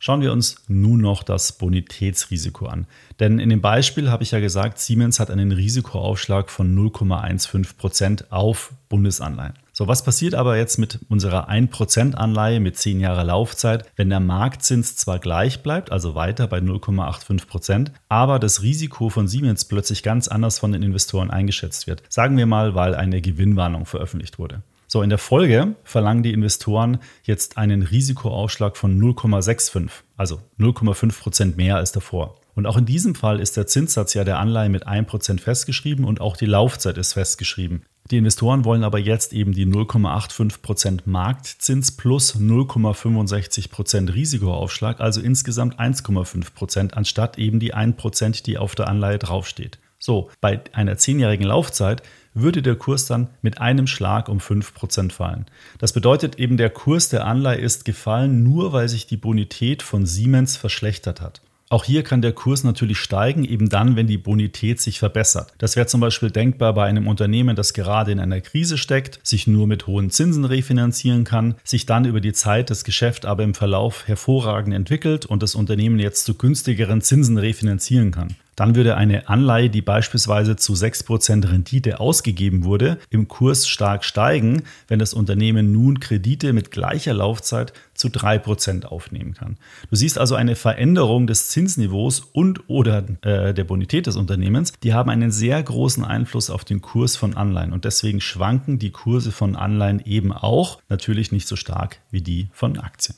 Schauen 0.00 0.20
wir 0.20 0.32
uns 0.32 0.62
nun 0.68 1.00
noch 1.00 1.24
das 1.24 1.58
Bonitätsrisiko 1.58 2.66
an. 2.66 2.86
Denn 3.18 3.40
in 3.40 3.48
dem 3.48 3.60
Beispiel 3.60 4.10
habe 4.10 4.22
ich 4.22 4.30
ja 4.30 4.38
gesagt, 4.38 4.78
Siemens 4.78 5.18
hat 5.18 5.30
einen 5.30 5.50
Risikoaufschlag 5.50 6.50
von 6.50 6.72
0,15 6.76 7.76
Prozent 7.76 8.30
auf 8.30 8.72
Bundesanleihen. 8.88 9.54
So, 9.78 9.86
was 9.86 10.02
passiert 10.02 10.34
aber 10.34 10.56
jetzt 10.56 10.76
mit 10.78 10.98
unserer 11.08 11.48
1% 11.48 12.14
Anleihe 12.16 12.58
mit 12.58 12.76
10 12.76 12.98
Jahre 12.98 13.22
Laufzeit, 13.22 13.88
wenn 13.94 14.10
der 14.10 14.18
Marktzins 14.18 14.96
zwar 14.96 15.20
gleich 15.20 15.62
bleibt, 15.62 15.92
also 15.92 16.16
weiter 16.16 16.48
bei 16.48 16.58
0,85 16.58 17.46
Prozent, 17.46 17.92
aber 18.08 18.40
das 18.40 18.64
Risiko 18.64 19.08
von 19.08 19.28
Siemens 19.28 19.66
plötzlich 19.66 20.02
ganz 20.02 20.26
anders 20.26 20.58
von 20.58 20.72
den 20.72 20.82
Investoren 20.82 21.30
eingeschätzt 21.30 21.86
wird? 21.86 22.02
Sagen 22.08 22.36
wir 22.36 22.46
mal, 22.46 22.74
weil 22.74 22.96
eine 22.96 23.20
Gewinnwarnung 23.20 23.86
veröffentlicht 23.86 24.40
wurde. 24.40 24.64
So, 24.90 25.02
in 25.02 25.10
der 25.10 25.18
Folge 25.18 25.76
verlangen 25.84 26.22
die 26.22 26.32
Investoren 26.32 26.98
jetzt 27.22 27.58
einen 27.58 27.82
Risikoaufschlag 27.82 28.74
von 28.74 28.98
0,65, 28.98 29.90
also 30.16 30.40
0,5 30.58 31.20
Prozent 31.20 31.56
mehr 31.58 31.76
als 31.76 31.92
davor. 31.92 32.36
Und 32.54 32.66
auch 32.66 32.78
in 32.78 32.86
diesem 32.86 33.14
Fall 33.14 33.38
ist 33.38 33.58
der 33.58 33.66
Zinssatz 33.66 34.14
ja 34.14 34.24
der 34.24 34.38
Anleihe 34.38 34.70
mit 34.70 34.88
1% 34.88 35.40
festgeschrieben 35.40 36.06
und 36.06 36.22
auch 36.22 36.38
die 36.38 36.46
Laufzeit 36.46 36.96
ist 36.96 37.12
festgeschrieben. 37.12 37.82
Die 38.10 38.16
Investoren 38.16 38.64
wollen 38.64 38.82
aber 38.82 38.98
jetzt 38.98 39.34
eben 39.34 39.52
die 39.52 39.66
0,85% 39.66 41.00
Marktzins 41.04 41.92
plus 41.92 42.36
0,65% 42.36 44.14
Risikoaufschlag, 44.14 45.00
also 45.00 45.20
insgesamt 45.20 45.78
1,5% 45.78 46.94
anstatt 46.94 47.36
eben 47.36 47.60
die 47.60 47.74
1%, 47.74 48.42
die 48.42 48.56
auf 48.56 48.74
der 48.74 48.88
Anleihe 48.88 49.18
draufsteht. 49.18 49.78
So, 49.98 50.30
bei 50.40 50.60
einer 50.72 50.96
zehnjährigen 50.96 51.46
Laufzeit 51.46 52.02
würde 52.40 52.62
der 52.62 52.76
Kurs 52.76 53.06
dann 53.06 53.28
mit 53.42 53.60
einem 53.60 53.86
Schlag 53.86 54.28
um 54.28 54.38
5% 54.38 55.12
fallen. 55.12 55.46
Das 55.78 55.92
bedeutet 55.92 56.38
eben, 56.38 56.56
der 56.56 56.70
Kurs 56.70 57.08
der 57.08 57.26
Anleihe 57.26 57.58
ist 57.58 57.84
gefallen, 57.84 58.42
nur 58.42 58.72
weil 58.72 58.88
sich 58.88 59.06
die 59.06 59.16
Bonität 59.16 59.82
von 59.82 60.06
Siemens 60.06 60.56
verschlechtert 60.56 61.20
hat. 61.20 61.40
Auch 61.70 61.84
hier 61.84 62.02
kann 62.02 62.22
der 62.22 62.32
Kurs 62.32 62.64
natürlich 62.64 62.98
steigen, 62.98 63.44
eben 63.44 63.68
dann, 63.68 63.94
wenn 63.94 64.06
die 64.06 64.16
Bonität 64.16 64.80
sich 64.80 64.98
verbessert. 64.98 65.52
Das 65.58 65.76
wäre 65.76 65.86
zum 65.86 66.00
Beispiel 66.00 66.30
denkbar 66.30 66.72
bei 66.72 66.86
einem 66.86 67.06
Unternehmen, 67.06 67.56
das 67.56 67.74
gerade 67.74 68.10
in 68.10 68.20
einer 68.20 68.40
Krise 68.40 68.78
steckt, 68.78 69.20
sich 69.22 69.46
nur 69.46 69.66
mit 69.66 69.86
hohen 69.86 70.08
Zinsen 70.08 70.46
refinanzieren 70.46 71.24
kann, 71.24 71.56
sich 71.64 71.84
dann 71.84 72.06
über 72.06 72.22
die 72.22 72.32
Zeit 72.32 72.70
das 72.70 72.84
Geschäft 72.84 73.26
aber 73.26 73.42
im 73.42 73.52
Verlauf 73.52 74.08
hervorragend 74.08 74.74
entwickelt 74.74 75.26
und 75.26 75.42
das 75.42 75.54
Unternehmen 75.54 75.98
jetzt 75.98 76.24
zu 76.24 76.34
günstigeren 76.34 77.02
Zinsen 77.02 77.36
refinanzieren 77.36 78.12
kann 78.12 78.34
dann 78.58 78.74
würde 78.74 78.96
eine 78.96 79.28
Anleihe, 79.28 79.70
die 79.70 79.82
beispielsweise 79.82 80.56
zu 80.56 80.72
6% 80.72 81.48
Rendite 81.48 82.00
ausgegeben 82.00 82.64
wurde, 82.64 82.98
im 83.08 83.28
Kurs 83.28 83.68
stark 83.68 84.04
steigen, 84.04 84.64
wenn 84.88 84.98
das 84.98 85.14
Unternehmen 85.14 85.70
nun 85.70 86.00
Kredite 86.00 86.52
mit 86.52 86.72
gleicher 86.72 87.14
Laufzeit 87.14 87.72
zu 87.94 88.08
3% 88.08 88.84
aufnehmen 88.84 89.34
kann. 89.34 89.58
Du 89.90 89.96
siehst 89.96 90.18
also 90.18 90.34
eine 90.34 90.56
Veränderung 90.56 91.28
des 91.28 91.50
Zinsniveaus 91.50 92.18
und 92.20 92.68
oder 92.68 93.04
äh, 93.22 93.54
der 93.54 93.64
Bonität 93.64 94.08
des 94.08 94.16
Unternehmens, 94.16 94.72
die 94.82 94.92
haben 94.92 95.08
einen 95.08 95.30
sehr 95.30 95.62
großen 95.62 96.04
Einfluss 96.04 96.50
auf 96.50 96.64
den 96.64 96.80
Kurs 96.80 97.16
von 97.16 97.36
Anleihen 97.36 97.72
und 97.72 97.84
deswegen 97.84 98.20
schwanken 98.20 98.80
die 98.80 98.90
Kurse 98.90 99.30
von 99.30 99.54
Anleihen 99.54 100.02
eben 100.04 100.32
auch, 100.32 100.80
natürlich 100.88 101.30
nicht 101.30 101.46
so 101.46 101.54
stark 101.54 102.00
wie 102.10 102.22
die 102.22 102.48
von 102.52 102.76
Aktien. 102.78 103.14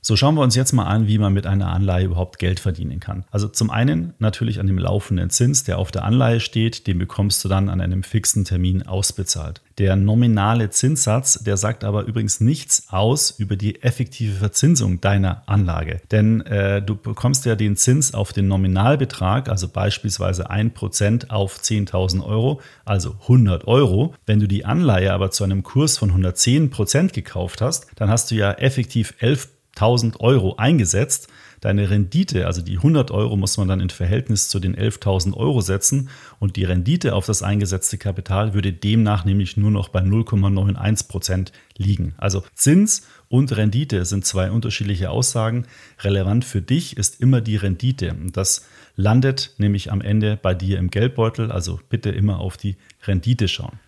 So 0.00 0.16
schauen 0.16 0.36
wir 0.36 0.42
uns 0.42 0.54
jetzt 0.54 0.72
mal 0.72 0.84
an, 0.84 1.06
wie 1.08 1.18
man 1.18 1.32
mit 1.32 1.46
einer 1.46 1.72
Anleihe 1.72 2.06
überhaupt 2.06 2.38
Geld 2.38 2.60
verdienen 2.60 3.00
kann. 3.00 3.24
Also 3.30 3.48
zum 3.48 3.70
einen 3.70 4.14
natürlich 4.18 4.60
an 4.60 4.66
dem 4.66 4.78
laufenden 4.78 5.30
Zins, 5.30 5.64
der 5.64 5.78
auf 5.78 5.90
der 5.90 6.04
Anleihe 6.04 6.40
steht, 6.40 6.86
den 6.86 6.98
bekommst 6.98 7.44
du 7.44 7.48
dann 7.48 7.68
an 7.68 7.80
einem 7.80 8.02
fixen 8.02 8.44
Termin 8.44 8.84
ausbezahlt. 8.84 9.60
Der 9.78 9.96
nominale 9.96 10.70
Zinssatz, 10.70 11.44
der 11.44 11.56
sagt 11.56 11.84
aber 11.84 12.04
übrigens 12.04 12.40
nichts 12.40 12.88
aus 12.88 13.30
über 13.30 13.54
die 13.54 13.82
effektive 13.82 14.34
Verzinsung 14.34 15.00
deiner 15.00 15.42
Anlage. 15.46 16.00
Denn 16.10 16.40
äh, 16.42 16.82
du 16.82 16.96
bekommst 16.96 17.44
ja 17.44 17.54
den 17.54 17.76
Zins 17.76 18.12
auf 18.14 18.32
den 18.32 18.48
Nominalbetrag, 18.48 19.48
also 19.48 19.68
beispielsweise 19.68 20.50
1% 20.50 21.30
auf 21.30 21.58
10.000 21.58 22.24
Euro, 22.24 22.60
also 22.84 23.16
100 23.22 23.66
Euro. 23.68 24.14
Wenn 24.26 24.40
du 24.40 24.48
die 24.48 24.64
Anleihe 24.64 25.12
aber 25.12 25.30
zu 25.30 25.44
einem 25.44 25.62
Kurs 25.62 25.96
von 25.98 26.10
110% 26.10 27.12
gekauft 27.12 27.60
hast, 27.60 27.86
dann 27.96 28.10
hast 28.10 28.30
du 28.30 28.34
ja 28.34 28.52
effektiv 28.52 29.14
11 29.20 29.48
1000 29.78 30.20
Euro 30.20 30.56
eingesetzt. 30.56 31.28
Deine 31.60 31.90
Rendite, 31.90 32.46
also 32.46 32.62
die 32.62 32.76
100 32.76 33.10
Euro, 33.10 33.36
muss 33.36 33.56
man 33.56 33.66
dann 33.66 33.80
in 33.80 33.90
Verhältnis 33.90 34.48
zu 34.48 34.60
den 34.60 34.76
11.000 34.76 35.34
Euro 35.34 35.60
setzen 35.60 36.08
und 36.38 36.56
die 36.56 36.64
Rendite 36.64 37.14
auf 37.14 37.26
das 37.26 37.42
eingesetzte 37.42 37.98
Kapital 37.98 38.54
würde 38.54 38.72
demnach 38.72 39.24
nämlich 39.24 39.56
nur 39.56 39.72
noch 39.72 39.88
bei 39.88 40.00
0,91 40.00 41.08
Prozent 41.08 41.52
liegen. 41.76 42.14
Also 42.16 42.44
Zins 42.54 43.06
und 43.28 43.56
Rendite 43.56 44.04
sind 44.04 44.24
zwei 44.24 44.50
unterschiedliche 44.50 45.10
Aussagen. 45.10 45.66
Relevant 46.00 46.44
für 46.44 46.62
dich 46.62 46.96
ist 46.96 47.20
immer 47.20 47.40
die 47.40 47.56
Rendite. 47.56 48.12
Und 48.12 48.36
das 48.36 48.66
landet 48.96 49.54
nämlich 49.58 49.90
am 49.90 50.00
Ende 50.00 50.38
bei 50.40 50.54
dir 50.54 50.78
im 50.78 50.90
Geldbeutel. 50.90 51.50
Also 51.50 51.80
bitte 51.88 52.10
immer 52.10 52.38
auf 52.38 52.56
die 52.56 52.76
Rendite 53.06 53.48
schauen. 53.48 53.78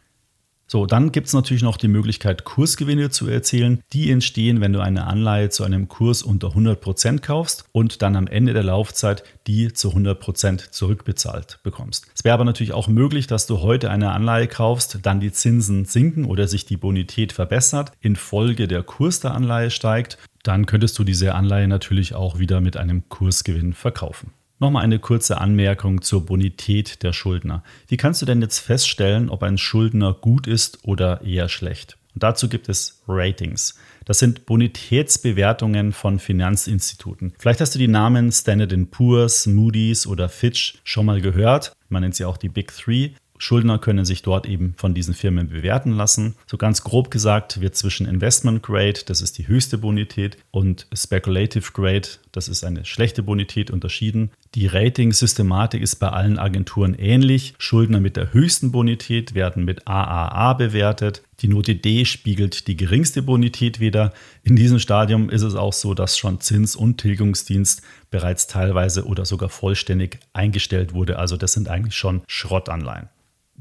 So, 0.73 0.87
dann 0.87 1.11
gibt 1.11 1.27
es 1.27 1.33
natürlich 1.33 1.65
noch 1.65 1.77
die 1.77 1.89
Möglichkeit, 1.89 2.45
Kursgewinne 2.45 3.11
zu 3.11 3.27
erzielen. 3.27 3.83
Die 3.93 4.09
entstehen, 4.09 4.61
wenn 4.61 4.73
du 4.73 4.79
eine 4.79 5.09
Anleihe 5.09 5.49
zu 5.49 5.65
einem 5.65 5.89
Kurs 5.89 6.23
unter 6.23 6.50
100% 6.50 7.19
kaufst 7.19 7.65
und 7.73 8.03
dann 8.03 8.15
am 8.15 8.29
Ende 8.29 8.53
der 8.53 8.62
Laufzeit 8.62 9.25
die 9.49 9.73
zu 9.73 9.89
100% 9.89 10.71
zurückbezahlt 10.71 11.59
bekommst. 11.65 12.07
Es 12.15 12.23
wäre 12.23 12.35
aber 12.35 12.45
natürlich 12.45 12.73
auch 12.73 12.87
möglich, 12.87 13.27
dass 13.27 13.49
du 13.49 13.62
heute 13.62 13.91
eine 13.91 14.12
Anleihe 14.12 14.47
kaufst, 14.47 15.00
dann 15.03 15.19
die 15.19 15.33
Zinsen 15.33 15.87
sinken 15.87 16.25
oder 16.25 16.47
sich 16.47 16.67
die 16.67 16.77
Bonität 16.77 17.33
verbessert, 17.33 17.91
infolge 18.00 18.69
der 18.69 18.85
Kurs 18.85 19.19
der 19.19 19.35
Anleihe 19.35 19.73
steigt. 19.73 20.19
Dann 20.45 20.67
könntest 20.67 20.97
du 21.00 21.03
diese 21.03 21.35
Anleihe 21.35 21.67
natürlich 21.67 22.15
auch 22.15 22.39
wieder 22.39 22.61
mit 22.61 22.77
einem 22.77 23.09
Kursgewinn 23.09 23.73
verkaufen. 23.73 24.35
Nochmal 24.62 24.85
eine 24.85 24.99
kurze 24.99 25.40
Anmerkung 25.40 26.02
zur 26.02 26.26
Bonität 26.26 27.02
der 27.02 27.14
Schuldner. 27.14 27.64
Wie 27.88 27.97
kannst 27.97 28.21
du 28.21 28.26
denn 28.26 28.43
jetzt 28.43 28.59
feststellen, 28.59 29.31
ob 29.31 29.43
ein 29.43 29.57
Schuldner 29.57 30.12
gut 30.12 30.47
ist 30.47 30.85
oder 30.85 31.23
eher 31.23 31.49
schlecht? 31.49 31.97
Und 32.14 32.23
dazu 32.23 32.47
gibt 32.47 32.69
es 32.69 33.00
Ratings. 33.09 33.79
Das 34.05 34.19
sind 34.19 34.45
Bonitätsbewertungen 34.45 35.93
von 35.93 36.19
Finanzinstituten. 36.19 37.33
Vielleicht 37.38 37.62
hast 37.62 37.75
du 37.75 37.79
die 37.79 37.88
Namen 37.88 38.31
Standard 38.33 38.75
Poor's, 38.90 39.47
Moody's 39.47 40.07
oder 40.07 40.29
Fitch 40.29 40.79
schon 40.85 41.07
mal 41.07 41.23
gehört. 41.23 41.73
Man 41.88 42.02
nennt 42.02 42.17
sie 42.17 42.26
auch 42.26 42.37
die 42.37 42.50
Big 42.50 42.71
Three. 42.76 43.12
Schuldner 43.40 43.79
können 43.79 44.05
sich 44.05 44.21
dort 44.21 44.47
eben 44.47 44.75
von 44.76 44.93
diesen 44.93 45.14
Firmen 45.14 45.49
bewerten 45.49 45.93
lassen. 45.93 46.37
So 46.47 46.59
ganz 46.59 46.85
grob 46.85 47.11
gesagt 47.11 47.62
wird 47.62 47.75
zwischen 47.75 48.07
Investment 48.07 48.62
Grade, 48.62 49.00
das 49.07 49.23
ist 49.23 49.38
die 49.38 49.49
höchste 49.49 49.79
Bonität, 49.79 50.37
und 50.50 50.87
Speculative 50.93 51.73
Grade, 51.73 52.07
das 52.33 52.49
ist 52.49 52.64
eine 52.64 52.85
schlechte 52.85 53.23
Bonität, 53.23 53.71
unterschieden. 53.71 54.31
Die 54.57 54.66
Rating-Systematik 54.66 55.80
ist 55.80 55.97
bei 55.97 56.09
allen 56.09 56.37
Agenturen 56.37 56.95
ähnlich. 56.95 57.54
Schuldner 57.59 58.00
mit 58.00 58.16
der 58.16 58.33
höchsten 58.33 58.73
Bonität 58.73 59.35
werden 59.35 59.64
mit 59.64 59.87
AAA 59.87 60.54
bewertet. 60.54 61.23
Die 61.38 61.47
Note 61.47 61.76
D 61.76 62.04
spiegelt 62.04 62.66
die 62.66 62.76
geringste 62.76 63.23
Bonität 63.23 63.78
wider. 63.78 64.12
In 64.42 64.57
diesem 64.57 64.80
Stadium 64.80 65.30
ist 65.30 65.42
es 65.42 65.54
auch 65.54 65.73
so, 65.73 65.95
dass 65.95 66.19
schon 66.19 66.40
Zins- 66.40 66.75
und 66.75 66.99
Tilgungsdienst 66.99 67.83
bereits 68.11 68.49
teilweise 68.49 69.07
oder 69.07 69.25
sogar 69.25 69.50
vollständig 69.50 70.19
eingestellt 70.33 70.95
wurde. 70.95 71.21
Also 71.21 71.37
das 71.37 71.52
sind 71.52 71.69
eigentlich 71.69 71.95
schon 71.95 72.23
Schrottanleihen. 72.26 73.09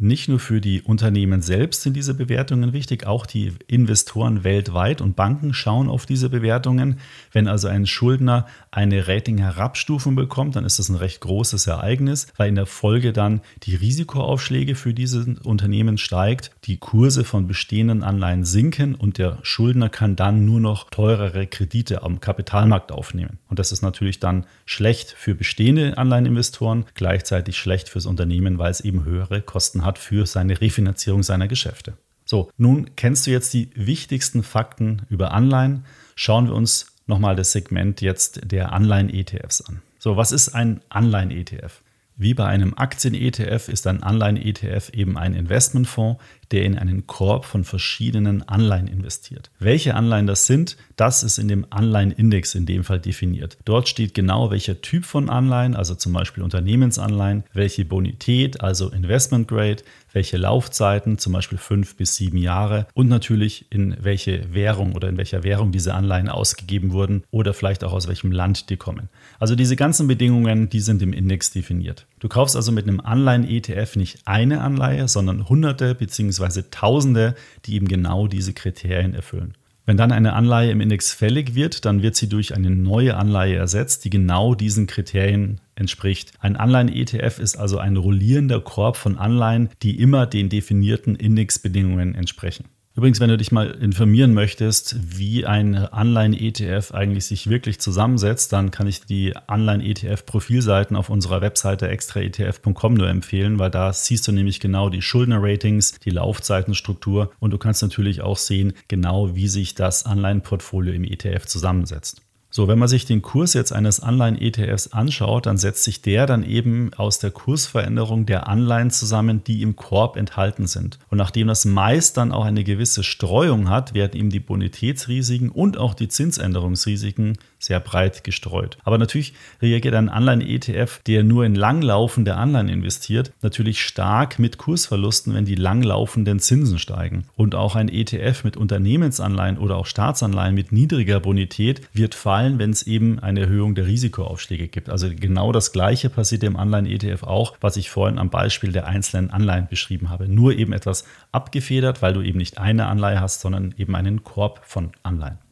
Nicht 0.02 0.30
nur 0.30 0.40
für 0.40 0.62
die 0.62 0.82
Unternehmen 0.82 1.42
selbst 1.42 1.82
sind 1.82 1.94
diese 1.94 2.14
Bewertungen 2.14 2.72
wichtig, 2.72 3.06
auch 3.06 3.26
die 3.26 3.52
Investoren 3.68 4.46
weltweit 4.46 5.02
und 5.02 5.18
Banken 5.18 5.54
schauen 5.54 5.90
auf 5.90 6.06
diese 6.06 6.30
Bewertungen. 6.30 7.02
Wenn 7.34 7.50
also 7.50 7.68
ein 7.68 7.86
Schuldner 7.86 8.46
eine 8.72 9.10
Rating-Herabstufung 9.10 10.16
bekommt, 10.16 10.56
dann 10.56 10.64
ist 10.64 10.80
das 10.80 10.88
ein 10.88 10.96
recht 10.96 11.20
großes 11.20 11.68
Ereignis, 11.68 12.28
weil 12.38 12.48
in 12.48 12.56
der 12.56 12.66
Folge 12.66 13.12
dann 13.12 13.42
die 13.64 13.76
Risikoaufschläge 13.76 14.76
für 14.76 14.94
diese 14.94 15.36
Unternehmen 15.44 15.98
steigt, 15.98 16.52
die 16.64 16.78
Kurse 16.78 17.26
von 17.26 17.48
bestehenden 17.48 18.02
Anleihen 18.02 18.46
sinken 18.46 18.96
und 18.96 19.18
der 19.18 19.40
Schuldner 19.42 19.90
kann 19.90 20.16
dann 20.16 20.46
nur 20.46 20.62
noch 20.62 20.90
teurere 20.92 21.46
Kredite 21.46 22.04
am 22.04 22.22
Kapitalmarkt 22.22 22.94
aufnehmen. 22.94 23.40
Und 23.50 23.60
das 23.60 23.74
ist 23.74 23.82
natürlich 23.82 24.22
dann 24.22 24.46
schlecht 24.66 25.12
für 25.12 25.36
bestehende 25.36 25.98
Anleiheninvestoren, 25.98 26.86
gleichzeitig 26.94 27.58
schlecht 27.58 27.90
fürs 27.90 28.06
Unternehmen, 28.06 28.60
weil 28.60 28.72
es 28.72 28.80
eben 28.80 29.04
höhere 29.04 29.42
Kosten 29.42 29.84
hat 29.84 29.89
hat 29.90 29.98
für 29.98 30.26
seine 30.26 30.62
Refinanzierung 30.62 31.24
seiner 31.24 31.48
Geschäfte. 31.48 31.98
So, 32.26 32.50
nun 32.58 32.96
kennst 32.96 33.26
du 33.26 33.32
jetzt 33.32 33.54
die 33.54 33.72
wichtigsten 33.74 34.44
Fakten 34.44 35.02
über 35.10 35.32
Anleihen. 35.32 35.86
Schauen 36.16 36.46
wir 36.48 36.54
uns 36.54 36.94
nochmal 37.08 37.36
das 37.36 37.52
Segment 37.52 38.02
jetzt 38.02 38.52
der 38.52 38.72
Anleihen-ETFs 38.72 39.62
an. 39.62 39.82
So, 39.98 40.16
was 40.16 40.32
ist 40.32 40.50
ein 40.50 40.82
Anleihen-ETF? 40.90 41.82
Wie 42.16 42.34
bei 42.34 42.46
einem 42.46 42.74
Aktien-ETF 42.76 43.68
ist 43.68 43.88
ein 43.88 44.04
Anleihen-ETF 44.04 44.90
eben 44.94 45.18
ein 45.18 45.34
Investmentfonds, 45.34 46.22
der 46.52 46.64
in 46.66 46.78
einen 46.78 47.08
Korb 47.08 47.46
von 47.46 47.64
verschiedenen 47.64 48.48
Anleihen 48.48 48.88
investiert. 48.88 49.52
Welche 49.60 49.96
Anleihen 49.96 50.28
das 50.28 50.46
sind, 50.46 50.78
das 50.96 51.24
ist 51.24 51.38
in 51.38 51.48
dem 51.48 51.66
Anleihenindex 51.70 52.56
in 52.56 52.66
dem 52.66 52.84
Fall 52.84 53.00
definiert. 53.00 53.58
Dort 53.66 53.88
steht 53.88 54.14
genau, 54.14 54.52
welcher 54.52 54.82
Typ 54.82 55.06
von 55.06 55.30
Anleihen, 55.30 55.76
also 55.76 55.96
zum 55.96 56.14
Beispiel 56.14 56.44
Unternehmensanleihen, 56.44 57.44
welche 57.54 57.86
Bonität, 57.86 58.62
also 58.62 58.90
Investment 58.90 59.48
Grade, 59.48 59.84
welche 60.14 60.38
Laufzeiten, 60.38 61.18
zum 61.18 61.34
Beispiel 61.34 61.58
fünf 61.58 61.96
bis 61.96 62.16
sieben 62.16 62.38
Jahre 62.38 62.88
und 62.94 63.08
natürlich 63.08 63.66
in 63.70 63.96
welche 64.00 64.54
Währung 64.54 64.96
oder 64.96 65.10
in 65.10 65.18
welcher 65.18 65.44
Währung 65.44 65.72
diese 65.72 65.94
Anleihen 65.94 66.30
ausgegeben 66.30 66.92
wurden 66.92 67.24
oder 67.32 67.54
vielleicht 67.54 67.84
auch 67.84 67.94
aus 67.94 68.08
welchem 68.08 68.32
Land 68.32 68.70
die 68.70 68.78
kommen. 68.78 69.10
Also 69.40 69.56
diese 69.56 69.76
ganzen 69.76 70.08
Bedingungen, 70.08 70.70
die 70.70 70.80
sind 70.80 71.02
im 71.02 71.14
Index 71.14 71.52
definiert. 71.52 72.06
Du 72.20 72.28
kaufst 72.28 72.56
also 72.56 72.72
mit 72.72 72.88
einem 72.88 73.00
Anleihen-ETF 73.00 73.96
nicht 73.96 74.20
eine 74.26 74.62
Anleihe, 74.62 75.08
sondern 75.08 75.48
hunderte 75.48 75.96
bzw. 75.96 76.64
tausende, 76.70 77.36
die 77.66 77.76
eben 77.76 77.88
genau 77.88 78.28
diese 78.28 78.54
Kriterien 78.54 79.14
erfüllen. 79.14 79.56
Wenn 79.86 79.98
dann 79.98 80.12
eine 80.12 80.34
Anleihe 80.34 80.70
im 80.70 80.82
Index 80.82 81.14
fällig 81.14 81.56
wird, 81.56 81.84
dann 81.84 82.04
wird 82.04 82.16
sie 82.16 82.30
durch 82.30 82.54
eine 82.54 82.70
neue 82.70 83.16
Anleihe 83.16 83.56
ersetzt, 83.56 84.06
die 84.06 84.12
genau 84.12 84.54
diesen 84.54 84.86
Kriterien 84.86 85.62
entspricht. 85.74 86.34
Ein 86.40 86.58
Anleihen-ETF 86.58 87.40
ist 87.40 87.58
also 87.58 87.80
ein 87.80 87.98
rollierender 87.98 88.60
Korb 88.60 88.98
von 88.98 89.18
Anleihen, 89.18 89.70
die 89.82 90.00
immer 90.00 90.28
den 90.28 90.50
definierten 90.50 91.16
Indexbedingungen 91.16 92.14
entsprechen. 92.14 92.66
Übrigens, 93.00 93.22
wenn 93.22 93.30
du 93.30 93.38
dich 93.38 93.54
mal 93.54 93.72
informieren 93.72 94.34
möchtest, 94.34 94.98
wie 95.18 95.46
ein 95.46 95.74
Anleihen-ETF 95.74 96.92
eigentlich 96.92 97.28
sich 97.28 97.50
wirklich 97.50 97.80
zusammensetzt, 97.80 98.52
dann 98.52 98.72
kann 98.72 98.88
ich 98.88 99.06
die 99.06 99.34
Anleihen-ETF-Profilseiten 99.48 100.98
auf 100.98 101.10
unserer 101.10 101.40
Webseite 101.40 101.88
extraetf.com 101.88 102.94
nur 102.96 103.08
empfehlen, 103.08 103.58
weil 103.58 103.72
da 103.72 103.94
siehst 103.94 104.28
du 104.28 104.34
nämlich 104.34 104.60
genau 104.60 104.90
die 104.90 105.02
Schuldner-Ratings, 105.02 106.02
die 106.02 106.10
Laufzeitenstruktur 106.10 107.32
und 107.40 107.52
du 107.52 107.58
kannst 107.58 107.82
natürlich 107.82 108.20
auch 108.20 108.36
sehen, 108.36 108.74
genau 108.90 109.34
wie 109.34 109.48
sich 109.48 109.76
das 109.76 110.06
Anleihenportfolio 110.06 110.92
im 110.92 111.06
ETF 111.06 111.46
zusammensetzt. 111.46 112.22
So, 112.52 112.68
wenn 112.68 112.80
man 112.80 112.88
sich 112.88 113.06
den 113.06 113.22
Kurs 113.22 113.54
jetzt 113.54 113.72
eines 113.72 114.00
Anleihen-ETFs 114.00 114.88
anschaut, 114.88 115.46
dann 115.46 115.58
setzt 115.58 115.84
sich 115.84 116.02
der 116.02 116.26
dann 116.26 116.44
eben 116.44 116.92
aus 116.96 117.20
der 117.20 117.30
Kursveränderung 117.30 118.26
der 118.26 118.48
Anleihen 118.48 118.90
zusammen, 118.90 119.44
die 119.44 119.62
im 119.62 119.76
Korb 119.76 120.18
enthalten 120.18 120.66
sind. 120.66 120.98
Und 121.10 121.20
nachdem 121.20 121.48
das 121.48 121.66
meist 121.66 122.18
dann 122.18 122.32
auch 122.32 122.46
eine 122.46 122.64
gewisse 122.64 123.04
Streuung 123.04 123.70
hat, 123.70 123.94
werden 123.94 124.20
ihm 124.20 124.32
die 124.32 124.40
Bonitätsrisiken 124.40 125.50
und 125.50 125.78
auch 125.78 125.94
die 125.94 126.08
Zinsänderungsrisiken 126.08 127.38
sehr 127.60 127.80
breit 127.80 128.24
gestreut. 128.24 128.78
Aber 128.84 128.98
natürlich 128.98 129.34
reagiert 129.62 129.94
ein 129.94 130.10
Anleihen-ETF, 130.10 131.02
der 131.06 131.24
nur 131.24 131.46
in 131.46 131.56
langlaufende 131.56 132.36
Anleihen 132.36 132.70
investiert, 132.70 133.34
natürlich 133.42 133.82
stark 133.84 134.40
mit 134.40 134.58
Kursverlusten, 134.58 135.34
wenn 135.34 135.46
die 135.46 135.56
langlaufenden 135.56 136.40
Zinsen 136.40 136.80
steigen. 136.80 137.26
Und 137.36 137.56
auch 137.56 137.76
ein 137.76 137.90
ETF 137.90 138.44
mit 138.46 138.58
Unternehmensanleihen 138.58 139.58
oder 139.58 139.76
auch 139.76 139.86
Staatsanleihen 139.86 140.56
mit 140.56 140.72
niedriger 140.72 141.20
Bonität 141.20 141.82
wird 141.94 142.16
fallen, 142.16 142.60
wenn 142.60 142.72
es 142.72 142.84
eben 142.84 143.20
eine 143.20 143.42
Erhöhung 143.42 143.76
der 143.76 143.86
Risikoaufschläge 143.86 144.70
gibt. 144.70 144.90
Also 144.90 145.10
genau 145.14 145.52
das 145.52 145.74
Gleiche 145.74 146.10
passiert 146.10 146.44
im 146.44 146.56
Anleihen-ETF 146.56 147.24
auch, 147.24 147.58
was 147.60 147.76
ich 147.76 147.90
vorhin 147.90 148.20
am 148.20 148.30
Beispiel 148.30 148.72
der 148.72 148.88
einzelnen 148.88 149.32
Anleihen 149.32 149.68
beschrieben 149.70 150.10
habe. 150.10 150.30
Nur 150.30 150.54
eben 150.54 150.72
etwas 150.72 151.04
abgefedert, 151.32 152.02
weil 152.02 152.14
du 152.14 152.22
eben 152.22 152.38
nicht 152.38 152.58
eine 152.58 152.88
Anleihe 152.88 153.20
hast, 153.20 153.42
sondern 153.42 153.76
eben 153.78 153.96
einen 153.96 154.24
Korb 154.24 154.62
von 154.64 154.92
Anleihen. 155.04 155.49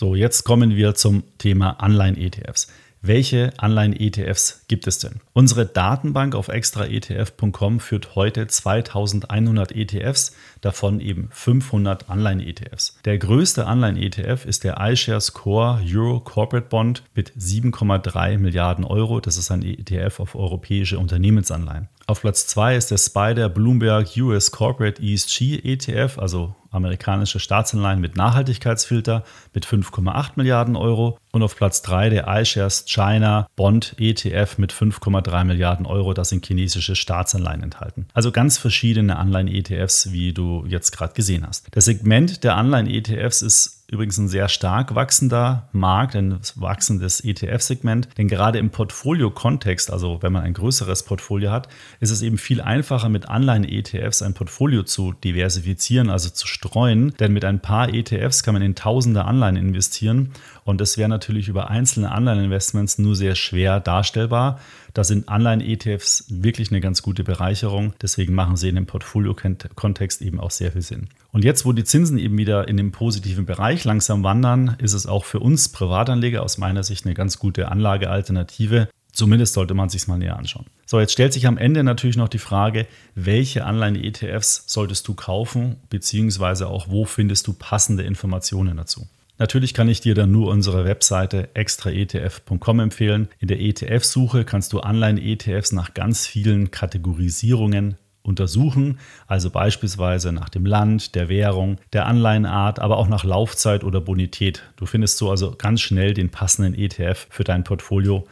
So, 0.00 0.14
jetzt 0.14 0.44
kommen 0.44 0.76
wir 0.76 0.94
zum 0.94 1.24
Thema 1.36 1.72
Anleihen-ETFs. 1.72 2.68
Welche 3.02 3.52
Anleihen-ETFs 3.58 4.64
gibt 4.66 4.86
es 4.86 4.98
denn? 4.98 5.20
Unsere 5.34 5.66
Datenbank 5.66 6.34
auf 6.34 6.48
extraetf.com 6.48 7.80
führt 7.80 8.14
heute 8.14 8.46
2100 8.46 9.72
ETFs, 9.72 10.34
davon 10.62 11.00
eben 11.00 11.28
500 11.32 12.08
Anleihen-ETFs. 12.08 12.98
Der 13.04 13.18
größte 13.18 13.66
Anleihen-ETF 13.66 14.46
ist 14.46 14.64
der 14.64 14.78
iShares 14.80 15.34
Core 15.34 15.82
Euro 15.86 16.20
Corporate 16.20 16.68
Bond 16.70 17.02
mit 17.14 17.32
7,3 17.32 18.38
Milliarden 18.38 18.86
Euro. 18.86 19.20
Das 19.20 19.36
ist 19.36 19.50
ein 19.50 19.62
ETF 19.62 20.20
auf 20.20 20.34
europäische 20.34 20.98
Unternehmensanleihen. 20.98 21.90
Auf 22.10 22.22
Platz 22.22 22.48
2 22.48 22.74
ist 22.74 22.90
der 22.90 22.98
Spider 22.98 23.48
Bloomberg 23.48 24.16
US 24.16 24.50
Corporate 24.50 25.00
ESG 25.00 25.60
ETF, 25.62 26.18
also 26.18 26.56
amerikanische 26.72 27.38
Staatsanleihen 27.38 28.00
mit 28.00 28.16
Nachhaltigkeitsfilter 28.16 29.22
mit 29.54 29.64
5,8 29.64 30.32
Milliarden 30.34 30.74
Euro 30.74 31.18
und 31.30 31.44
auf 31.44 31.54
Platz 31.54 31.82
3 31.82 32.10
der 32.10 32.26
iShares 32.26 32.84
China 32.86 33.46
Bond 33.54 33.94
ETF 33.98 34.58
mit 34.58 34.72
5,3 34.72 35.44
Milliarden 35.44 35.86
Euro. 35.86 36.12
Da 36.12 36.24
sind 36.24 36.44
chinesische 36.44 36.96
Staatsanleihen 36.96 37.62
enthalten. 37.62 38.06
Also 38.12 38.32
ganz 38.32 38.58
verschiedene 38.58 39.16
Anleihen-ETFs, 39.16 40.10
wie 40.10 40.32
du 40.32 40.64
jetzt 40.66 40.90
gerade 40.90 41.14
gesehen 41.14 41.46
hast. 41.46 41.68
Das 41.70 41.84
Segment 41.84 42.42
der 42.42 42.56
Anleihen-ETFs 42.56 43.42
ist 43.42 43.79
übrigens 43.90 44.18
ein 44.18 44.28
sehr 44.28 44.48
stark 44.48 44.94
wachsender 44.94 45.68
Markt, 45.72 46.14
ein 46.14 46.38
wachsendes 46.54 47.20
ETF-Segment. 47.20 48.08
Denn 48.16 48.28
gerade 48.28 48.58
im 48.58 48.70
Portfolio-Kontext, 48.70 49.90
also 49.90 50.22
wenn 50.22 50.32
man 50.32 50.44
ein 50.44 50.54
größeres 50.54 51.02
Portfolio 51.02 51.50
hat, 51.50 51.68
ist 51.98 52.10
es 52.10 52.22
eben 52.22 52.38
viel 52.38 52.60
einfacher, 52.60 53.08
mit 53.08 53.28
Anleihen-ETFs 53.28 54.22
ein 54.22 54.34
Portfolio 54.34 54.84
zu 54.84 55.12
diversifizieren, 55.12 56.10
also 56.10 56.30
zu 56.30 56.46
streuen. 56.46 57.14
Denn 57.18 57.32
mit 57.32 57.44
ein 57.44 57.60
paar 57.60 57.92
ETFs 57.92 58.42
kann 58.42 58.54
man 58.54 58.62
in 58.62 58.74
tausende 58.74 59.24
Anleihen 59.24 59.56
investieren. 59.56 60.32
Und 60.64 60.80
das 60.80 60.96
wäre 60.96 61.08
natürlich 61.08 61.48
über 61.48 61.70
einzelne 61.70 62.12
Anleihen-Investments 62.12 62.98
nur 62.98 63.16
sehr 63.16 63.34
schwer 63.34 63.80
darstellbar. 63.80 64.60
Da 64.94 65.04
sind 65.04 65.28
Anleihen-ETFs 65.28 66.26
wirklich 66.28 66.70
eine 66.70 66.80
ganz 66.80 67.02
gute 67.02 67.24
Bereicherung. 67.24 67.92
Deswegen 68.02 68.34
machen 68.34 68.56
sie 68.56 68.68
in 68.68 68.74
dem 68.74 68.86
Portfolio-Kontext 68.86 70.22
eben 70.22 70.40
auch 70.40 70.50
sehr 70.50 70.72
viel 70.72 70.82
Sinn. 70.82 71.08
Und 71.32 71.44
jetzt, 71.44 71.64
wo 71.64 71.72
die 71.72 71.84
Zinsen 71.84 72.18
eben 72.18 72.36
wieder 72.38 72.66
in 72.66 72.76
den 72.76 72.90
positiven 72.90 73.46
Bereich 73.46 73.79
langsam 73.84 74.22
wandern, 74.22 74.76
ist 74.78 74.92
es 74.92 75.06
auch 75.06 75.24
für 75.24 75.40
uns 75.40 75.68
Privatanleger 75.68 76.42
aus 76.42 76.58
meiner 76.58 76.82
Sicht 76.82 77.04
eine 77.04 77.14
ganz 77.14 77.38
gute 77.38 77.68
Anlagealternative. 77.68 78.88
Zumindest 79.12 79.54
sollte 79.54 79.74
man 79.74 79.88
sich 79.88 80.06
mal 80.06 80.18
näher 80.18 80.36
anschauen. 80.36 80.66
So, 80.86 81.00
jetzt 81.00 81.12
stellt 81.12 81.32
sich 81.32 81.46
am 81.46 81.58
Ende 81.58 81.82
natürlich 81.82 82.16
noch 82.16 82.28
die 82.28 82.38
Frage, 82.38 82.86
welche 83.14 83.64
Anleihen-ETFs 83.64 84.64
solltest 84.66 85.06
du 85.08 85.14
kaufen, 85.14 85.76
beziehungsweise 85.90 86.68
auch 86.68 86.88
wo 86.88 87.04
findest 87.04 87.46
du 87.46 87.52
passende 87.52 88.04
Informationen 88.04 88.76
dazu. 88.76 89.08
Natürlich 89.38 89.72
kann 89.72 89.88
ich 89.88 90.00
dir 90.02 90.14
dann 90.14 90.30
nur 90.30 90.48
unsere 90.48 90.84
Webseite 90.84 91.48
extraetf.com 91.54 92.78
empfehlen. 92.78 93.28
In 93.38 93.48
der 93.48 93.58
ETF-Suche 93.58 94.44
kannst 94.44 94.72
du 94.74 94.80
Anleihen-ETFs 94.80 95.72
nach 95.72 95.94
ganz 95.94 96.26
vielen 96.26 96.70
Kategorisierungen 96.70 97.96
untersuchen, 98.30 98.98
also 99.26 99.50
beispielsweise 99.50 100.32
nach 100.32 100.48
dem 100.48 100.64
Land, 100.64 101.14
der 101.14 101.28
Währung, 101.28 101.76
der 101.92 102.06
Anleihenart, 102.06 102.78
aber 102.78 102.96
auch 102.96 103.08
nach 103.08 103.24
Laufzeit 103.24 103.84
oder 103.84 104.00
Bonität. 104.00 104.62
Du 104.76 104.86
findest 104.86 105.18
so 105.18 105.30
also 105.30 105.54
ganz 105.58 105.82
schnell 105.82 106.14
den 106.14 106.30
passenden 106.30 106.74
ETF 106.74 107.26
für 107.28 107.44
dein 107.44 107.64
Portfolio 107.64 108.26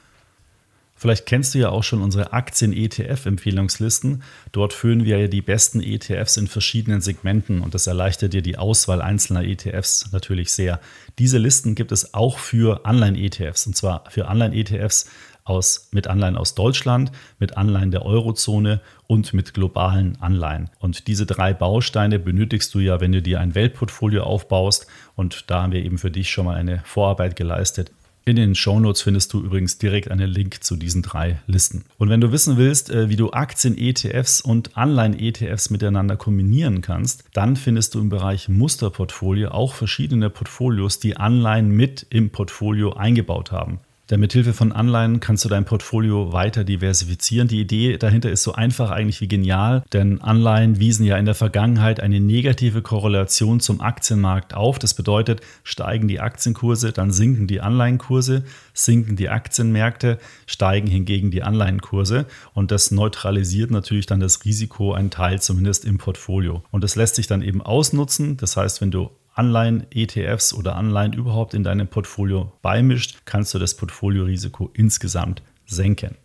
Vielleicht 0.99 1.27
kennst 1.27 1.55
du 1.55 1.61
ja 1.61 1.69
auch 1.69 1.85
schon 1.85 2.03
unsere 2.03 2.33
Aktien-ETF-Empfehlungslisten. 2.33 4.25
Dort 4.51 4.73
führen 4.73 5.05
wir 5.05 5.17
ja 5.17 5.29
die 5.29 5.43
besten 5.43 5.81
ETFs 5.81 6.37
in 6.37 6.49
verschiedenen 6.49 7.01
Segmenten 7.01 7.61
und 7.61 7.73
das 7.73 7.87
erleichtert 7.87 8.33
dir 8.33 8.43
die 8.43 8.59
Auswahl 8.59 9.01
einzelner 9.01 9.45
ETFs 9.45 10.11
natürlich 10.11 10.53
sehr. 10.53 10.81
Diese 11.21 11.39
Listen 11.39 11.77
gibt 11.77 11.93
es 11.93 12.15
auch 12.15 12.41
für 12.41 12.85
Anleihen-ETFs 12.85 13.69
und 13.69 13.77
zwar 13.77 14.11
für 14.11 14.27
Anleihen-ETFs 14.27 15.09
aus, 15.49 15.89
mit 15.93 16.07
Anleihen 16.07 16.37
aus 16.37 16.55
Deutschland, 16.55 17.13
mit 17.39 17.57
Anleihen 17.57 17.91
der 17.91 18.05
Eurozone 18.05 18.81
und 19.07 19.33
mit 19.35 19.55
globalen 19.55 20.17
Anleihen. 20.21 20.71
Und 20.79 21.07
diese 21.07 21.27
drei 21.27 21.55
Bausteine 21.55 22.19
benötigst 22.19 22.75
du 22.75 22.81
ja, 22.81 23.01
wenn 23.01 23.13
du 23.13 23.23
dir 23.23 23.41
ein 23.41 23.55
Weltportfolio 23.55 24.23
aufbaust. 24.23 24.87
Und 25.17 25.51
da 25.51 25.63
haben 25.63 25.73
wir 25.73 25.85
eben 25.85 25.99
für 25.99 26.11
dich 26.11 26.31
schon 26.31 26.47
mal 26.47 26.57
eine 26.57 26.81
Vorarbeit 26.85 27.37
geleistet. 27.37 27.91
In 28.29 28.37
den 28.37 28.55
Shownotes 28.55 29.01
findest 29.01 29.33
du 29.33 29.41
übrigens 29.41 29.79
direkt 29.79 30.11
einen 30.11 30.29
Link 30.29 30.63
zu 30.63 30.77
diesen 30.77 31.01
drei 31.01 31.41
Listen. 31.47 31.87
Und 31.97 32.11
wenn 32.11 32.21
du 32.21 32.31
wissen 32.31 32.59
willst, 32.59 32.91
äh, 32.91 33.09
wie 33.09 33.17
du 33.17 33.31
Aktien-ETFs 33.31 34.43
und 34.43 34.77
Anleihen-ETFs 34.77 35.71
miteinander 35.71 36.19
kombinieren 36.19 36.83
kannst, 36.83 37.25
dann 37.33 37.57
findest 37.57 37.95
du 37.95 38.01
im 38.01 38.11
Bereich 38.11 38.51
Musterportfolio 38.51 39.49
auch 39.49 39.73
verschiedene 39.73 40.29
Portfolios, 40.29 41.01
die 41.01 41.17
Anleihen 41.17 41.71
mit 41.71 42.07
im 42.11 42.29
Portfolio 42.29 42.93
eingebaut 42.93 43.51
haben. 43.51 43.81
Denn 44.11 44.21
mit 44.21 44.33
Hilfe 44.33 44.55
von 44.55 44.73
Anleihen 44.73 45.21
kannst 45.21 45.44
du 45.44 45.49
dein 45.49 45.66
Portfolio 45.66 46.33
weiter 46.33 46.64
diversifizieren. 46.64 47.49
Die 47.49 47.61
Idee 47.61 47.99
dahinter 47.99 48.31
ist 48.31 48.42
so 48.42 48.53
einfach 48.53 48.90
eigentlich 48.90 49.21
wie 49.21 49.29
genial, 49.29 49.85
denn 49.92 50.21
Anleihen 50.23 50.79
wiesen 50.79 51.05
ja 51.05 51.18
in 51.18 51.27
der 51.27 51.35
Vergangenheit 51.35 52.01
eine 52.01 52.18
negative 52.18 52.81
Korrelation 52.81 53.61
zum 53.61 53.81
Aktienmarkt 53.81 54.55
auf. 54.55 54.79
Das 54.79 54.94
bedeutet, 54.94 55.42
steigen 55.62 56.09
die 56.09 56.21
Aktienkurse, 56.21 56.92
dann 56.92 57.11
sinken 57.11 57.47
die 57.47 57.61
Anleihenkurse, 57.61 58.44
sinken 58.73 59.16
die 59.16 59.29
Aktienmärkte, 59.29 60.18
steigen 60.47 60.87
hingegen 60.88 61.31
die 61.31 61.42
Anleihenkurse 61.42 62.27
und 62.55 62.71
das 62.71 62.90
neutralisiert 62.90 63.71
natürlich 63.71 64.07
dann 64.07 64.21
das 64.21 64.44
Risiko, 64.44 64.94
ein 64.94 65.11
Teil 65.11 65.40
zumindest 65.40 65.85
im 65.85 65.99
Portfolio. 65.99 66.62
Und 66.71 66.83
das 66.83 66.97
lässt 66.97 67.16
sich 67.16 67.27
dann 67.27 67.42
eben 67.42 67.61
ausnutzen. 67.61 68.37
Das 68.37 68.57
heißt, 68.57 68.81
wenn 68.81 68.90
du 68.90 69.11
Anleihen, 69.38 69.87
ETFs 69.92 70.53
oder 70.53 70.74
Anleihen 70.74 71.12
überhaupt 71.12 71.55
in 71.55 71.62
deinem 71.62 71.87
Portfolio 71.87 72.53
beimischt, 72.61 73.18
kannst 73.24 73.55
du 73.55 73.61
das 73.61 73.77
Portfoliorisiko 73.77 74.70
insgesamt 74.74 75.42
senken. 75.64 76.16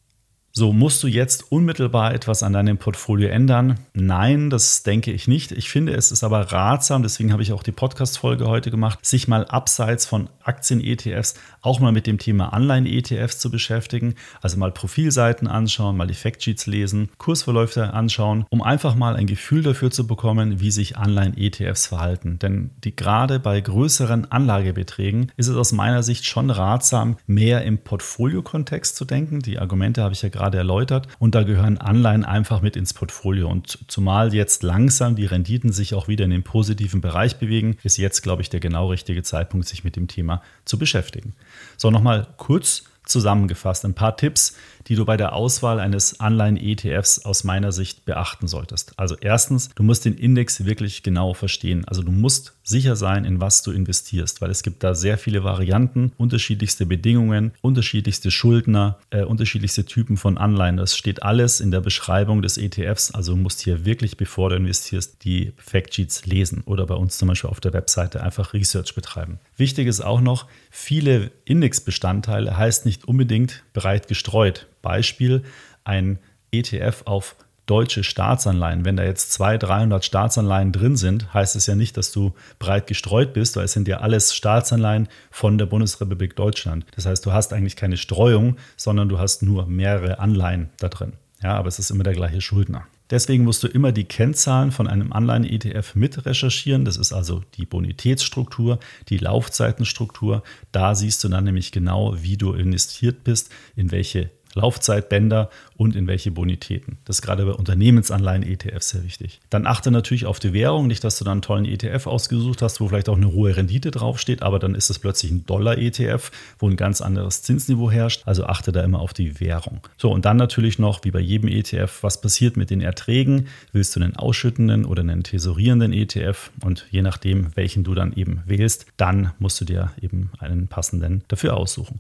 So, 0.56 0.72
musst 0.72 1.02
du 1.02 1.08
jetzt 1.08 1.52
unmittelbar 1.52 2.14
etwas 2.14 2.44
an 2.44 2.54
deinem 2.54 2.78
Portfolio 2.78 3.28
ändern? 3.30 3.80
Nein, 3.96 4.52
das 4.52 4.84
denke 4.84 5.12
ich 5.12 5.28
nicht. 5.28 5.52
Ich 5.52 5.68
finde, 5.68 5.94
es 5.94 6.12
ist 6.12 6.24
aber 6.24 6.52
ratsam, 6.52 7.02
deswegen 7.02 7.34
habe 7.34 7.42
ich 7.42 7.54
auch 7.54 7.64
die 7.64 7.72
Podcast-Folge 7.72 8.46
heute 8.46 8.70
gemacht, 8.70 9.04
sich 9.04 9.28
mal 9.28 9.46
abseits 9.46 10.06
von 10.06 10.30
Aktien-ETFs 10.44 11.34
auch 11.62 11.80
mal 11.80 11.92
mit 11.92 12.06
dem 12.06 12.20
Thema 12.20 12.54
Anleihen-ETFs 12.54 13.40
zu 13.40 13.50
beschäftigen. 13.50 14.14
Also 14.44 14.60
mal 14.60 14.72
Profilseiten 14.72 15.48
anschauen, 15.48 15.98
mal 15.98 16.06
die 16.06 16.14
Factsheets 16.14 16.68
lesen, 16.68 17.10
Kursverläufe 17.18 17.92
anschauen, 17.92 18.46
um 18.52 18.62
einfach 18.62 18.94
mal 18.94 19.16
ein 19.16 19.26
Gefühl 19.26 19.64
dafür 19.64 19.90
zu 19.90 20.06
bekommen, 20.06 20.60
wie 20.60 20.70
sich 20.70 20.98
Anleihen-ETFs 20.98 21.88
verhalten. 21.88 22.38
Denn 22.38 22.70
die, 22.84 22.96
gerade 22.96 23.40
bei 23.40 23.60
größeren 23.60 24.32
Anlagebeträgen 24.32 25.32
ist 25.36 25.48
es 25.48 25.58
aus 25.58 25.72
meiner 25.72 26.04
Sicht 26.04 26.26
schon 26.26 26.52
ratsam, 26.52 27.18
mehr 27.26 27.64
im 27.64 27.80
Portfolio-Kontext 27.80 28.96
zu 28.96 29.06
denken. 29.06 29.40
Die 29.40 29.58
Argumente 29.58 30.04
habe 30.04 30.14
ich 30.14 30.22
ja 30.22 30.30
gerade 30.30 30.43
gerade 30.44 30.58
erläutert. 30.58 31.08
Und 31.20 31.36
da 31.36 31.44
gehören 31.44 31.78
Anleihen 31.78 32.26
einfach 32.26 32.62
mit 32.62 32.76
ins 32.76 32.94
Portfolio. 32.94 33.50
Und 33.50 33.80
zumal 33.88 34.34
jetzt 34.34 34.64
langsam 34.64 35.16
die 35.16 35.26
Renditen 35.26 35.72
sich 35.72 35.94
auch 35.94 36.08
wieder 36.08 36.26
in 36.26 36.32
den 36.32 36.44
positiven 36.44 37.02
Bereich 37.02 37.38
bewegen, 37.38 37.78
ist 37.84 37.98
jetzt, 37.98 38.22
glaube 38.22 38.42
ich, 38.42 38.50
der 38.50 38.60
genau 38.60 38.90
richtige 38.90 39.24
Zeitpunkt, 39.24 39.68
sich 39.68 39.84
mit 39.84 39.96
dem 39.96 40.08
Thema 40.08 40.42
zu 40.66 40.78
beschäftigen. 40.78 41.34
So, 41.78 41.92
nochmal 41.92 42.28
kurz 42.38 42.84
zusammengefasst 43.06 43.86
ein 43.86 43.94
paar 43.94 44.16
Tipps, 44.16 44.56
die 44.88 44.96
du 44.96 45.06
bei 45.06 45.18
der 45.18 45.34
Auswahl 45.34 45.80
eines 45.80 46.20
Anleihen-ETFs 46.20 47.26
aus 47.26 47.44
meiner 47.44 47.72
Sicht 47.72 48.06
beachten 48.06 48.48
solltest. 48.48 48.98
Also 48.98 49.16
erstens, 49.20 49.70
du 49.76 49.84
musst 49.84 50.06
den 50.06 50.16
Index 50.16 50.66
wirklich 50.66 51.04
genau 51.04 51.34
verstehen. 51.34 51.86
Also 51.86 52.02
du 52.02 52.12
musst 52.12 52.54
sicher 52.64 52.96
sein, 52.96 53.26
in 53.26 53.42
was 53.42 53.62
du 53.62 53.72
investierst, 53.72 54.42
weil 54.42 54.50
es 54.50 54.64
gibt 54.64 54.84
da 54.84 54.96
sehr 54.96 55.18
viele 55.18 55.44
Varianten, 55.44 56.14
unterschiedlichste 56.18 56.86
Bedingungen, 56.86 57.52
unterschiedlichste 57.62 58.32
Schuldner, 58.32 58.98
äh, 59.10 59.24
unterschiedlichste 59.24 59.86
Typen 59.86 60.18
von 60.18 60.38
Anleihen. 60.38 60.78
Das 60.78 60.98
steht 60.98 61.24
alles 61.24 61.60
in 61.60 61.72
der 61.72 61.82
Beschreibung 61.82 62.42
des 62.42 62.58
ETFs. 62.58 63.12
Also 63.12 63.34
du 63.34 63.38
musst 63.38 63.62
hier 63.62 63.86
wirklich, 63.86 64.18
bevor 64.18 64.50
du 64.50 64.56
investierst, 64.56 65.24
die 65.24 65.54
Factsheets 65.58 66.26
lesen 66.26 66.64
oder 66.66 66.86
bei 66.86 66.96
uns 66.96 67.18
zum 67.18 67.28
Beispiel 67.28 67.50
auf 67.50 67.60
der 67.60 67.74
Webseite 67.74 68.24
einfach 68.24 68.54
Research 68.54 68.96
betreiben. 68.96 69.40
Wichtig 69.58 69.88
ist 69.88 70.02
auch 70.02 70.22
noch, 70.22 70.48
viele 70.72 71.32
Indexbestandteile 71.46 72.58
heißt 72.58 72.86
nicht 72.86 73.06
unbedingt 73.06 73.64
breit 73.74 74.08
gestreut. 74.08 74.68
Beispiel 74.84 75.42
ein 75.84 76.20
ETF 76.52 77.02
auf 77.06 77.36
deutsche 77.66 78.04
Staatsanleihen. 78.04 78.86
Wenn 78.86 78.98
da 78.98 79.04
jetzt 79.04 79.32
200, 79.34 79.64
300 79.70 80.06
Staatsanleihen 80.06 80.72
drin 80.72 80.98
sind, 80.98 81.34
heißt 81.34 81.56
es 81.56 81.66
ja 81.66 81.76
nicht, 81.76 81.98
dass 81.98 82.12
du 82.12 82.34
breit 82.60 82.88
gestreut 82.88 83.34
bist, 83.34 83.56
weil 83.56 83.66
es 83.66 83.74
sind 83.74 83.88
ja 83.88 83.98
alles 83.98 84.36
Staatsanleihen 84.36 85.08
von 85.32 85.58
der 85.58 85.66
Bundesrepublik 85.66 86.36
Deutschland. 86.36 86.86
Das 86.96 87.06
heißt, 87.06 87.26
du 87.26 87.32
hast 87.32 87.54
eigentlich 87.54 87.76
keine 87.76 87.98
Streuung, 87.98 88.58
sondern 88.78 89.10
du 89.10 89.18
hast 89.18 89.42
nur 89.42 89.66
mehrere 89.66 90.20
Anleihen 90.20 90.70
da 90.78 90.90
drin. 90.90 91.14
Ja, 91.42 91.56
aber 91.56 91.68
es 91.68 91.80
ist 91.80 91.90
immer 91.90 92.04
der 92.04 92.14
gleiche 92.14 92.42
Schuldner. 92.42 92.86
Deswegen 93.10 93.44
musst 93.44 93.62
du 93.64 93.68
immer 93.68 93.92
die 93.92 94.06
Kennzahlen 94.06 94.72
von 94.72 94.88
einem 94.88 95.12
Anleihen-ETF 95.12 95.94
mit 95.96 96.26
recherchieren. 96.26 96.86
Das 96.86 96.98
ist 96.98 97.12
also 97.14 97.44
die 97.56 97.66
Bonitätsstruktur, 97.66 98.80
die 99.10 99.18
Laufzeitenstruktur. 99.18 100.42
Da 100.72 100.96
siehst 100.96 101.24
du 101.24 101.30
dann 101.30 101.44
nämlich 101.44 101.72
genau, 101.72 102.16
wie 102.22 102.38
du 102.38 102.54
investiert 102.54 103.24
bist, 103.24 103.52
in 103.76 103.92
welche 103.92 104.32
Laufzeitbänder 104.56 105.50
und 105.76 105.96
in 105.96 106.08
welche 106.08 106.32
Bonitäten. 106.32 106.98
Das 107.06 107.18
ist 107.18 107.22
gerade 107.22 107.46
bei 107.46 107.54
Unternehmensanleihen 107.54 108.44
ETFs 108.44 108.90
sehr 108.90 109.04
wichtig. 109.04 109.40
Dann 109.50 109.68
achte 109.68 109.92
natürlich 109.92 110.26
auf 110.26 110.40
die 110.40 110.54
Währung, 110.54 110.88
nicht, 110.88 111.04
dass 111.04 111.18
du 111.18 111.26
dann 111.26 111.34
einen 111.34 111.42
tollen 111.42 111.66
ETF 111.66 112.08
ausgesucht 112.08 112.62
hast, 112.62 112.80
wo 112.80 112.88
vielleicht 112.88 113.10
auch 113.10 113.18
eine 113.18 113.32
hohe 113.32 113.56
Rendite 113.56 113.92
draufsteht, 113.92 114.42
aber 114.42 114.60
dann 114.60 114.76
ist 114.76 114.90
es 114.90 115.00
plötzlich 115.00 115.32
ein 115.32 115.46
Dollar-ETF, 115.46 116.32
wo 116.60 116.70
ein 116.70 116.76
ganz 116.76 117.02
anderes 117.02 117.42
Zinsniveau 117.42 117.92
herrscht. 117.92 118.24
Also 118.26 118.46
achte 118.46 118.72
da 118.72 118.84
immer 118.84 119.00
auf 119.00 119.14
die 119.14 119.40
Währung. 119.40 119.82
So, 119.98 120.12
und 120.12 120.26
dann 120.26 120.38
natürlich 120.38 120.80
noch, 120.80 121.04
wie 121.04 121.12
bei 121.12 121.20
jedem 121.20 121.50
ETF, 121.50 122.00
was 122.02 122.22
passiert 122.22 122.58
mit 122.58 122.70
den 122.70 122.82
Erträgen? 122.82 123.48
Willst 123.72 123.96
du 123.96 124.02
einen 124.02 124.16
ausschüttenden 124.16 124.86
oder 124.86 125.02
einen 125.02 125.24
tesorierenden 125.24 125.94
ETF? 125.94 126.52
Und 126.64 126.88
je 126.92 127.02
nachdem, 127.02 127.56
welchen 127.56 127.84
du 127.84 127.96
dann 127.96 128.14
eben 128.14 128.44
wählst, 128.46 128.86
dann 128.98 129.32
musst 129.40 129.60
du 129.62 129.66
dir 129.66 129.92
eben 130.02 130.32
einen 130.40 130.68
passenden 130.68 131.24
dafür 131.28 131.58
aussuchen. 131.58 132.00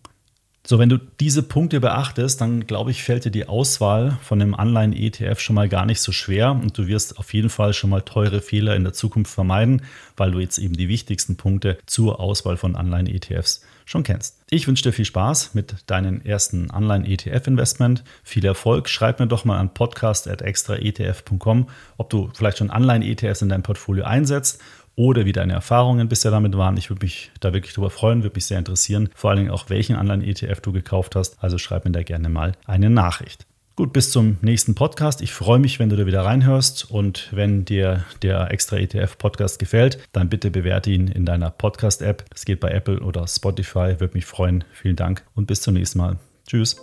So, 0.65 0.79
wenn 0.79 0.87
du 0.87 0.97
diese 0.97 1.43
Punkte 1.43 1.81
beachtest, 1.81 2.39
dann 2.39 2.65
glaube 2.65 2.91
ich, 2.91 3.03
fällt 3.03 3.25
dir 3.25 3.31
die 3.31 3.49
Auswahl 3.49 4.17
von 4.21 4.41
einem 4.41 4.55
Anleihen-ETF 4.55 5.41
schon 5.41 5.55
mal 5.55 5.67
gar 5.67 5.85
nicht 5.85 5.99
so 5.99 6.13
schwer 6.13 6.51
und 6.51 6.77
du 6.77 6.87
wirst 6.87 7.17
auf 7.19 7.33
jeden 7.33 7.49
Fall 7.49 7.73
schon 7.73 7.89
mal 7.89 7.99
teure 7.99 8.39
Fehler 8.39 8.73
in 8.77 8.85
der 8.85 8.93
Zukunft 8.93 9.33
vermeiden, 9.33 9.81
weil 10.15 10.31
du 10.31 10.39
jetzt 10.39 10.59
eben 10.59 10.77
die 10.77 10.87
wichtigsten 10.87 11.35
Punkte 11.35 11.77
zur 11.85 12.21
Auswahl 12.21 12.55
von 12.55 12.77
Anleihen-ETFs 12.77 13.65
schon 13.83 14.03
kennst. 14.03 14.39
Ich 14.49 14.65
wünsche 14.65 14.83
dir 14.83 14.93
viel 14.93 15.03
Spaß 15.03 15.53
mit 15.53 15.75
deinem 15.87 16.21
ersten 16.21 16.71
Anleihen-ETF-Investment. 16.71 18.05
Viel 18.23 18.45
Erfolg. 18.45 18.87
Schreib 18.87 19.19
mir 19.19 19.27
doch 19.27 19.43
mal 19.43 19.59
an 19.59 19.73
podcast.extraetf.com, 19.73 21.67
ob 21.97 22.09
du 22.09 22.29
vielleicht 22.33 22.59
schon 22.59 22.69
Anleihen-ETFs 22.69 23.41
in 23.41 23.49
deinem 23.49 23.63
Portfolio 23.63 24.05
einsetzt 24.05 24.61
oder 24.95 25.25
wie 25.25 25.31
deine 25.31 25.53
Erfahrungen 25.53 26.07
bisher 26.07 26.31
damit 26.31 26.57
waren. 26.57 26.77
Ich 26.77 26.89
würde 26.89 27.03
mich 27.03 27.31
da 27.39 27.53
wirklich 27.53 27.73
drüber 27.73 27.89
freuen, 27.89 28.23
würde 28.23 28.35
mich 28.35 28.45
sehr 28.45 28.59
interessieren. 28.59 29.09
Vor 29.15 29.29
allen 29.29 29.39
Dingen 29.39 29.51
auch, 29.51 29.69
welchen 29.69 29.95
anderen 29.95 30.21
ETF 30.21 30.61
du 30.61 30.71
gekauft 30.71 31.15
hast. 31.15 31.43
Also 31.43 31.57
schreib 31.57 31.85
mir 31.85 31.91
da 31.91 32.03
gerne 32.03 32.29
mal 32.29 32.53
eine 32.65 32.89
Nachricht. 32.89 33.45
Gut, 33.75 33.91
bis 33.91 34.11
zum 34.11 34.37
nächsten 34.41 34.75
Podcast. 34.75 35.19
Ich 35.23 35.33
freue 35.33 35.57
mich, 35.57 35.79
wenn 35.79 35.89
du 35.89 35.95
da 35.95 36.05
wieder 36.05 36.23
reinhörst 36.23 36.91
und 36.91 37.29
wenn 37.31 37.65
dir 37.65 38.05
der 38.21 38.51
extra 38.51 38.77
ETF 38.77 39.17
Podcast 39.17 39.57
gefällt, 39.57 39.97
dann 40.11 40.29
bitte 40.29 40.51
bewerte 40.51 40.91
ihn 40.91 41.07
in 41.07 41.25
deiner 41.25 41.49
Podcast 41.49 42.03
App. 42.03 42.23
Das 42.29 42.45
geht 42.45 42.59
bei 42.59 42.69
Apple 42.69 42.99
oder 42.99 43.27
Spotify, 43.27 43.95
würde 43.97 44.13
mich 44.13 44.25
freuen. 44.25 44.63
Vielen 44.73 44.95
Dank 44.95 45.25
und 45.33 45.47
bis 45.47 45.61
zum 45.63 45.73
nächsten 45.73 45.97
Mal. 45.97 46.19
Tschüss. 46.45 46.77